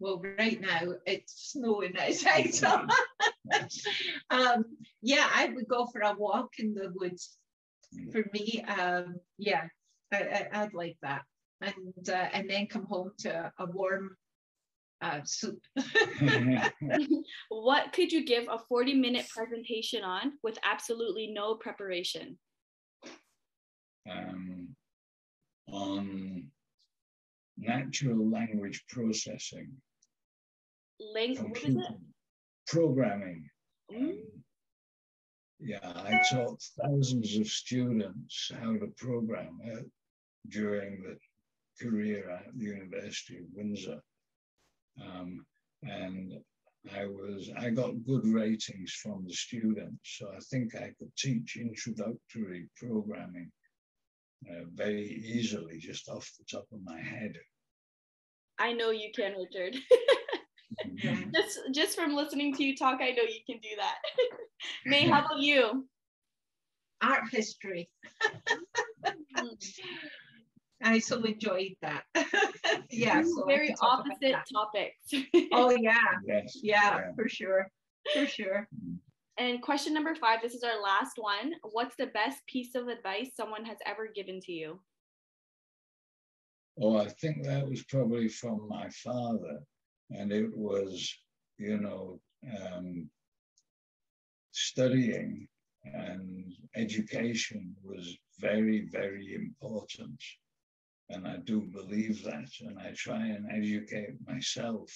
Well, 0.00 0.20
right 0.38 0.60
now 0.60 0.94
it's 1.06 1.52
snowing 1.52 1.96
outside. 1.98 2.52
So 2.54 2.86
um, 4.30 4.64
yeah, 5.02 5.28
I 5.32 5.50
would 5.54 5.68
go 5.68 5.86
for 5.86 6.00
a 6.00 6.14
walk 6.14 6.50
in 6.58 6.74
the 6.74 6.92
woods. 6.94 7.36
Mm. 7.94 8.12
For 8.12 8.24
me, 8.32 8.64
um, 8.66 9.16
yeah, 9.38 9.64
I, 10.12 10.62
would 10.62 10.74
like 10.74 10.96
that, 11.02 11.22
and 11.60 12.08
uh, 12.08 12.28
and 12.32 12.48
then 12.48 12.66
come 12.66 12.86
home 12.86 13.12
to 13.18 13.52
a 13.58 13.66
warm 13.66 14.16
uh, 15.02 15.20
soup. 15.24 15.60
what 17.50 17.92
could 17.92 18.10
you 18.10 18.24
give 18.24 18.44
a 18.50 18.58
40 18.68 18.94
minute 18.94 19.26
presentation 19.28 20.02
on 20.02 20.32
with 20.42 20.58
absolutely 20.64 21.28
no 21.28 21.54
preparation? 21.56 22.38
Um, 24.10 24.68
on 25.70 26.33
natural 27.66 28.30
language 28.30 28.84
processing. 28.88 29.70
Language, 31.14 31.76
Programming. 32.66 33.48
Mm. 33.92 33.96
Um, 33.96 34.18
yeah, 35.60 35.78
I 35.82 36.20
taught 36.30 36.60
thousands 36.82 37.36
of 37.36 37.46
students 37.46 38.50
how 38.60 38.72
to 38.74 38.86
program. 38.96 39.58
During 40.48 41.02
the 41.02 41.16
career 41.80 42.30
at 42.30 42.56
the 42.56 42.64
University 42.64 43.38
of 43.38 43.44
Windsor. 43.54 44.00
Um, 45.02 45.44
and 45.82 46.32
I 46.94 47.06
was 47.06 47.50
I 47.56 47.70
got 47.70 48.04
good 48.04 48.26
ratings 48.26 48.92
from 48.92 49.24
the 49.26 49.32
students, 49.32 50.18
so 50.18 50.28
I 50.34 50.38
think 50.50 50.74
I 50.74 50.92
could 50.98 51.14
teach 51.16 51.56
introductory 51.56 52.68
programming 52.76 53.50
uh, 54.50 54.64
very 54.74 55.22
easily, 55.24 55.78
just 55.78 56.08
off 56.08 56.30
the 56.38 56.44
top 56.44 56.66
of 56.72 56.80
my 56.84 57.00
head. 57.00 57.36
I 58.58 58.72
know 58.72 58.90
you 58.90 59.10
can, 59.14 59.34
Richard. 59.36 59.76
Mm-hmm. 60.84 61.30
just 61.32 61.60
just 61.72 61.96
from 61.96 62.14
listening 62.14 62.52
to 62.54 62.64
you 62.64 62.76
talk, 62.76 62.98
I 63.00 63.10
know 63.10 63.22
you 63.22 63.40
can 63.46 63.60
do 63.60 63.68
that. 63.78 63.96
May, 64.86 65.06
how 65.06 65.18
mm-hmm. 65.18 65.26
about 65.26 65.38
you? 65.38 65.86
Art 67.00 67.22
history. 67.30 67.88
Hmm. 69.36 69.46
I 70.82 70.98
so 70.98 71.22
enjoyed 71.22 71.76
that. 71.82 72.04
yeah, 72.90 73.22
so 73.22 73.44
very 73.46 73.74
opposite 73.80 74.36
topics. 74.52 75.28
oh 75.52 75.70
yeah. 75.78 75.94
Yes. 76.26 76.58
Yeah, 76.62 76.96
yeah, 76.96 77.00
for 77.14 77.28
sure. 77.28 77.68
For 78.12 78.26
sure. 78.26 78.68
Mm-hmm. 78.74 78.96
And 79.36 79.62
question 79.62 79.92
number 79.92 80.14
five, 80.14 80.40
this 80.42 80.54
is 80.54 80.62
our 80.62 80.80
last 80.80 81.14
one. 81.16 81.54
What's 81.72 81.96
the 81.96 82.06
best 82.06 82.46
piece 82.46 82.74
of 82.74 82.88
advice 82.88 83.30
someone 83.36 83.64
has 83.64 83.78
ever 83.84 84.08
given 84.14 84.40
to 84.42 84.52
you? 84.52 84.80
Oh, 86.80 86.96
I 86.96 87.08
think 87.08 87.44
that 87.44 87.68
was 87.68 87.84
probably 87.84 88.28
from 88.28 88.68
my 88.68 88.88
father. 88.88 89.60
And 90.10 90.32
it 90.32 90.50
was, 90.56 91.12
you 91.58 91.78
know, 91.78 92.20
um, 92.60 93.08
studying 94.50 95.46
and 95.84 96.52
education 96.74 97.74
was 97.82 98.16
very, 98.40 98.88
very 98.90 99.34
important. 99.34 100.20
And 101.10 101.28
I 101.28 101.36
do 101.44 101.60
believe 101.60 102.24
that. 102.24 102.48
And 102.60 102.78
I 102.78 102.92
try 102.96 103.26
and 103.26 103.46
educate 103.52 104.14
myself 104.26 104.90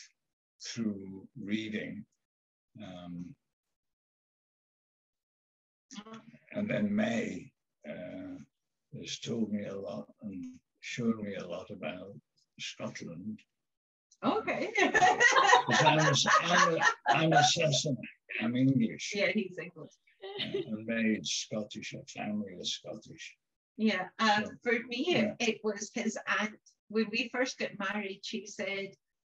through 0.65 1.29
reading. 1.41 2.05
Um, 2.83 3.35
and 6.53 6.69
then 6.69 6.95
May 6.95 7.53
uh, 7.89 8.39
has 8.99 9.19
told 9.21 9.53
me 9.53 9.67
a 9.67 9.77
lot 9.77 10.07
and 10.23 10.45
shown 10.81 11.23
me 11.23 11.35
a 11.35 11.47
lot 11.47 11.71
about 11.71 12.15
Scotland. 12.59 13.41
Okay. 14.25 14.73
I'm, 14.83 15.99
a, 15.99 16.15
I'm, 16.43 16.75
a, 16.75 16.81
I'm 17.09 17.33
a 17.33 17.45
I'm 18.43 18.57
English. 18.57 19.13
Yeah, 19.15 19.29
he's 19.33 19.57
English. 19.59 19.93
And 20.41 20.87
made 20.87 21.25
Scottish. 21.25 21.95
Her 21.95 22.03
family 22.09 22.55
is 22.61 22.75
Scottish. 22.75 23.37
Yeah. 23.77 24.07
Um, 24.19 24.45
so, 24.45 24.51
for 24.63 24.73
me, 24.89 25.05
yeah. 25.09 25.35
it 25.39 25.59
was 25.63 25.91
his 25.95 26.19
aunt. 26.41 26.59
When 26.89 27.07
we 27.13 27.31
first 27.33 27.59
got 27.59 27.79
married, 27.79 28.21
she 28.25 28.47
said, 28.47 28.89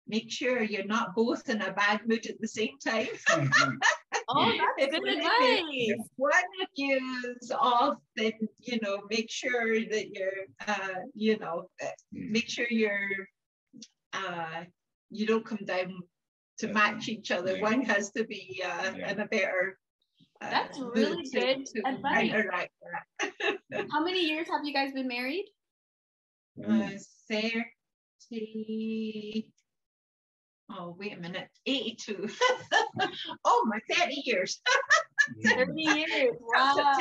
make 0.07 0.29
sure 0.29 0.61
you're 0.61 0.85
not 0.85 1.15
both 1.15 1.47
in 1.49 1.61
a 1.61 1.71
bad 1.71 2.01
mood 2.05 2.25
at 2.25 2.39
the 2.41 2.47
same 2.47 2.77
time. 2.85 3.07
oh, 4.29 4.51
that's 4.77 4.91
good 4.91 5.07
advice. 5.07 5.93
One 6.15 6.31
of 6.61 6.67
you's 6.75 7.51
off, 7.51 7.97
then 8.15 8.33
you 8.59 8.79
know, 8.81 9.01
make 9.09 9.29
sure 9.29 9.79
that 9.79 10.09
you're, 10.09 10.45
uh, 10.67 11.01
you 11.13 11.37
know, 11.39 11.69
uh, 11.81 11.87
hmm. 12.13 12.31
make 12.31 12.49
sure 12.49 12.67
you're, 12.69 13.27
uh, 14.13 14.63
you 15.09 15.25
don't 15.25 15.45
come 15.45 15.65
down 15.65 15.99
to 16.59 16.67
match 16.67 17.09
each 17.09 17.31
other. 17.31 17.59
One 17.59 17.81
has 17.83 18.11
to 18.11 18.23
be 18.25 18.61
uh, 18.65 18.91
yeah. 18.95 19.11
in 19.11 19.19
a 19.19 19.27
better. 19.27 19.77
Uh, 20.41 20.49
that's 20.49 20.79
really 20.79 21.27
good 21.31 21.65
to, 21.65 21.87
advice. 21.87 22.33
How 23.91 24.03
many 24.03 24.25
years 24.25 24.47
have 24.49 24.61
you 24.63 24.73
guys 24.73 24.91
been 24.93 25.07
married? 25.07 25.45
Uh, 26.67 26.89
30, 27.29 27.63
oh, 30.77 30.95
wait 30.99 31.17
a 31.17 31.19
minute, 31.19 31.47
82. 31.65 32.29
oh, 33.45 33.65
my 33.67 33.79
30 33.95 34.21
years. 34.25 34.61
30 35.45 35.71
years. 35.75 36.35
Wow. 36.39 36.95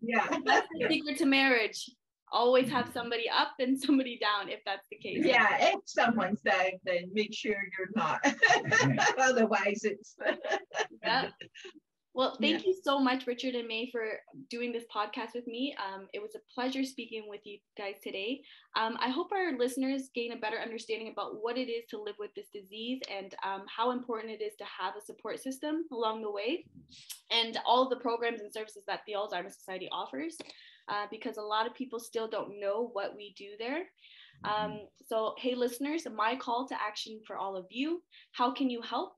Yeah. 0.00 0.26
That's 0.44 0.68
the 0.72 0.86
secret 0.90 1.18
to 1.18 1.26
marriage. 1.26 1.90
Always 2.32 2.70
have 2.70 2.90
somebody 2.94 3.28
up 3.28 3.52
and 3.58 3.78
somebody 3.78 4.18
down 4.18 4.48
if 4.50 4.60
that's 4.64 4.86
the 4.88 4.96
case. 4.98 5.24
Yeah, 5.24 5.48
if 5.58 5.80
someone's 5.84 6.40
down, 6.42 6.78
then 6.84 7.10
make 7.12 7.34
sure 7.34 7.56
you're 7.76 7.88
not. 7.96 8.20
Otherwise, 9.18 9.80
it's. 9.82 10.14
yeah. 11.02 11.30
Well, 12.12 12.36
thank 12.40 12.62
yeah. 12.62 12.68
you 12.68 12.76
so 12.82 12.98
much, 12.98 13.28
Richard 13.28 13.54
and 13.54 13.68
May, 13.68 13.88
for 13.92 14.04
doing 14.48 14.72
this 14.72 14.84
podcast 14.94 15.34
with 15.34 15.46
me. 15.46 15.76
Um, 15.78 16.08
it 16.12 16.20
was 16.20 16.34
a 16.34 16.52
pleasure 16.52 16.82
speaking 16.82 17.26
with 17.28 17.40
you 17.44 17.58
guys 17.78 17.94
today. 18.02 18.42
Um, 18.76 18.96
I 19.00 19.10
hope 19.10 19.30
our 19.32 19.56
listeners 19.56 20.10
gain 20.12 20.32
a 20.32 20.36
better 20.36 20.58
understanding 20.58 21.12
about 21.12 21.40
what 21.40 21.56
it 21.56 21.70
is 21.70 21.84
to 21.90 22.02
live 22.02 22.16
with 22.18 22.34
this 22.34 22.48
disease 22.52 23.00
and 23.16 23.32
um, 23.44 23.64
how 23.74 23.92
important 23.92 24.32
it 24.32 24.42
is 24.42 24.56
to 24.56 24.64
have 24.64 24.94
a 24.96 25.04
support 25.04 25.40
system 25.40 25.84
along 25.92 26.22
the 26.22 26.30
way, 26.30 26.64
and 27.30 27.58
all 27.64 27.88
the 27.88 27.96
programs 27.96 28.40
and 28.40 28.52
services 28.52 28.82
that 28.88 29.02
the 29.06 29.12
Alzheimer's 29.12 29.56
Society 29.56 29.88
offers, 29.92 30.36
uh, 30.88 31.06
because 31.12 31.36
a 31.36 31.42
lot 31.42 31.66
of 31.66 31.74
people 31.74 32.00
still 32.00 32.26
don't 32.26 32.58
know 32.58 32.90
what 32.92 33.14
we 33.16 33.34
do 33.38 33.50
there. 33.58 33.84
Um, 34.42 34.80
so, 35.06 35.34
hey, 35.38 35.54
listeners, 35.54 36.06
my 36.12 36.34
call 36.34 36.66
to 36.68 36.74
action 36.74 37.20
for 37.26 37.36
all 37.36 37.56
of 37.56 37.66
you 37.70 38.02
how 38.32 38.52
can 38.52 38.70
you 38.70 38.80
help? 38.80 39.12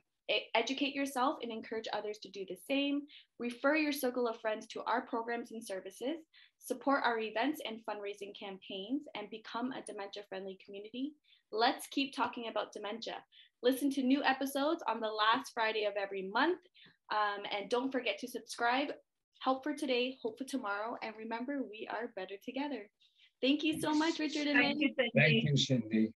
Educate 0.54 0.94
yourself 0.94 1.38
and 1.42 1.50
encourage 1.50 1.88
others 1.92 2.18
to 2.22 2.30
do 2.30 2.44
the 2.48 2.56
same. 2.68 3.02
Refer 3.38 3.76
your 3.76 3.92
circle 3.92 4.28
of 4.28 4.40
friends 4.40 4.66
to 4.68 4.82
our 4.84 5.02
programs 5.06 5.52
and 5.52 5.64
services. 5.64 6.16
Support 6.58 7.02
our 7.04 7.18
events 7.18 7.60
and 7.66 7.80
fundraising 7.88 8.32
campaigns 8.38 9.02
and 9.14 9.28
become 9.30 9.72
a 9.72 9.82
dementia 9.86 10.22
friendly 10.28 10.58
community. 10.64 11.12
Let's 11.50 11.86
keep 11.88 12.14
talking 12.14 12.48
about 12.48 12.72
dementia. 12.72 13.16
Listen 13.62 13.90
to 13.92 14.02
new 14.02 14.22
episodes 14.24 14.82
on 14.88 15.00
the 15.00 15.08
last 15.08 15.52
Friday 15.54 15.84
of 15.84 15.94
every 16.00 16.30
month. 16.32 16.60
Um, 17.10 17.42
and 17.56 17.68
don't 17.68 17.92
forget 17.92 18.18
to 18.20 18.28
subscribe. 18.28 18.88
Help 19.40 19.64
for 19.64 19.74
today, 19.74 20.16
hope 20.22 20.38
for 20.38 20.44
tomorrow. 20.44 20.96
And 21.02 21.14
remember, 21.18 21.62
we 21.68 21.88
are 21.90 22.12
better 22.16 22.36
together. 22.44 22.88
Thank 23.42 23.64
you 23.64 23.80
so 23.80 23.92
much, 23.92 24.20
Richard 24.20 24.46
and 24.46 24.58
Thank 24.58 24.80
you, 24.80 24.94
Cindy. 24.96 25.10
Thank 25.16 25.44
you, 25.44 25.56
Cindy. 25.56 26.10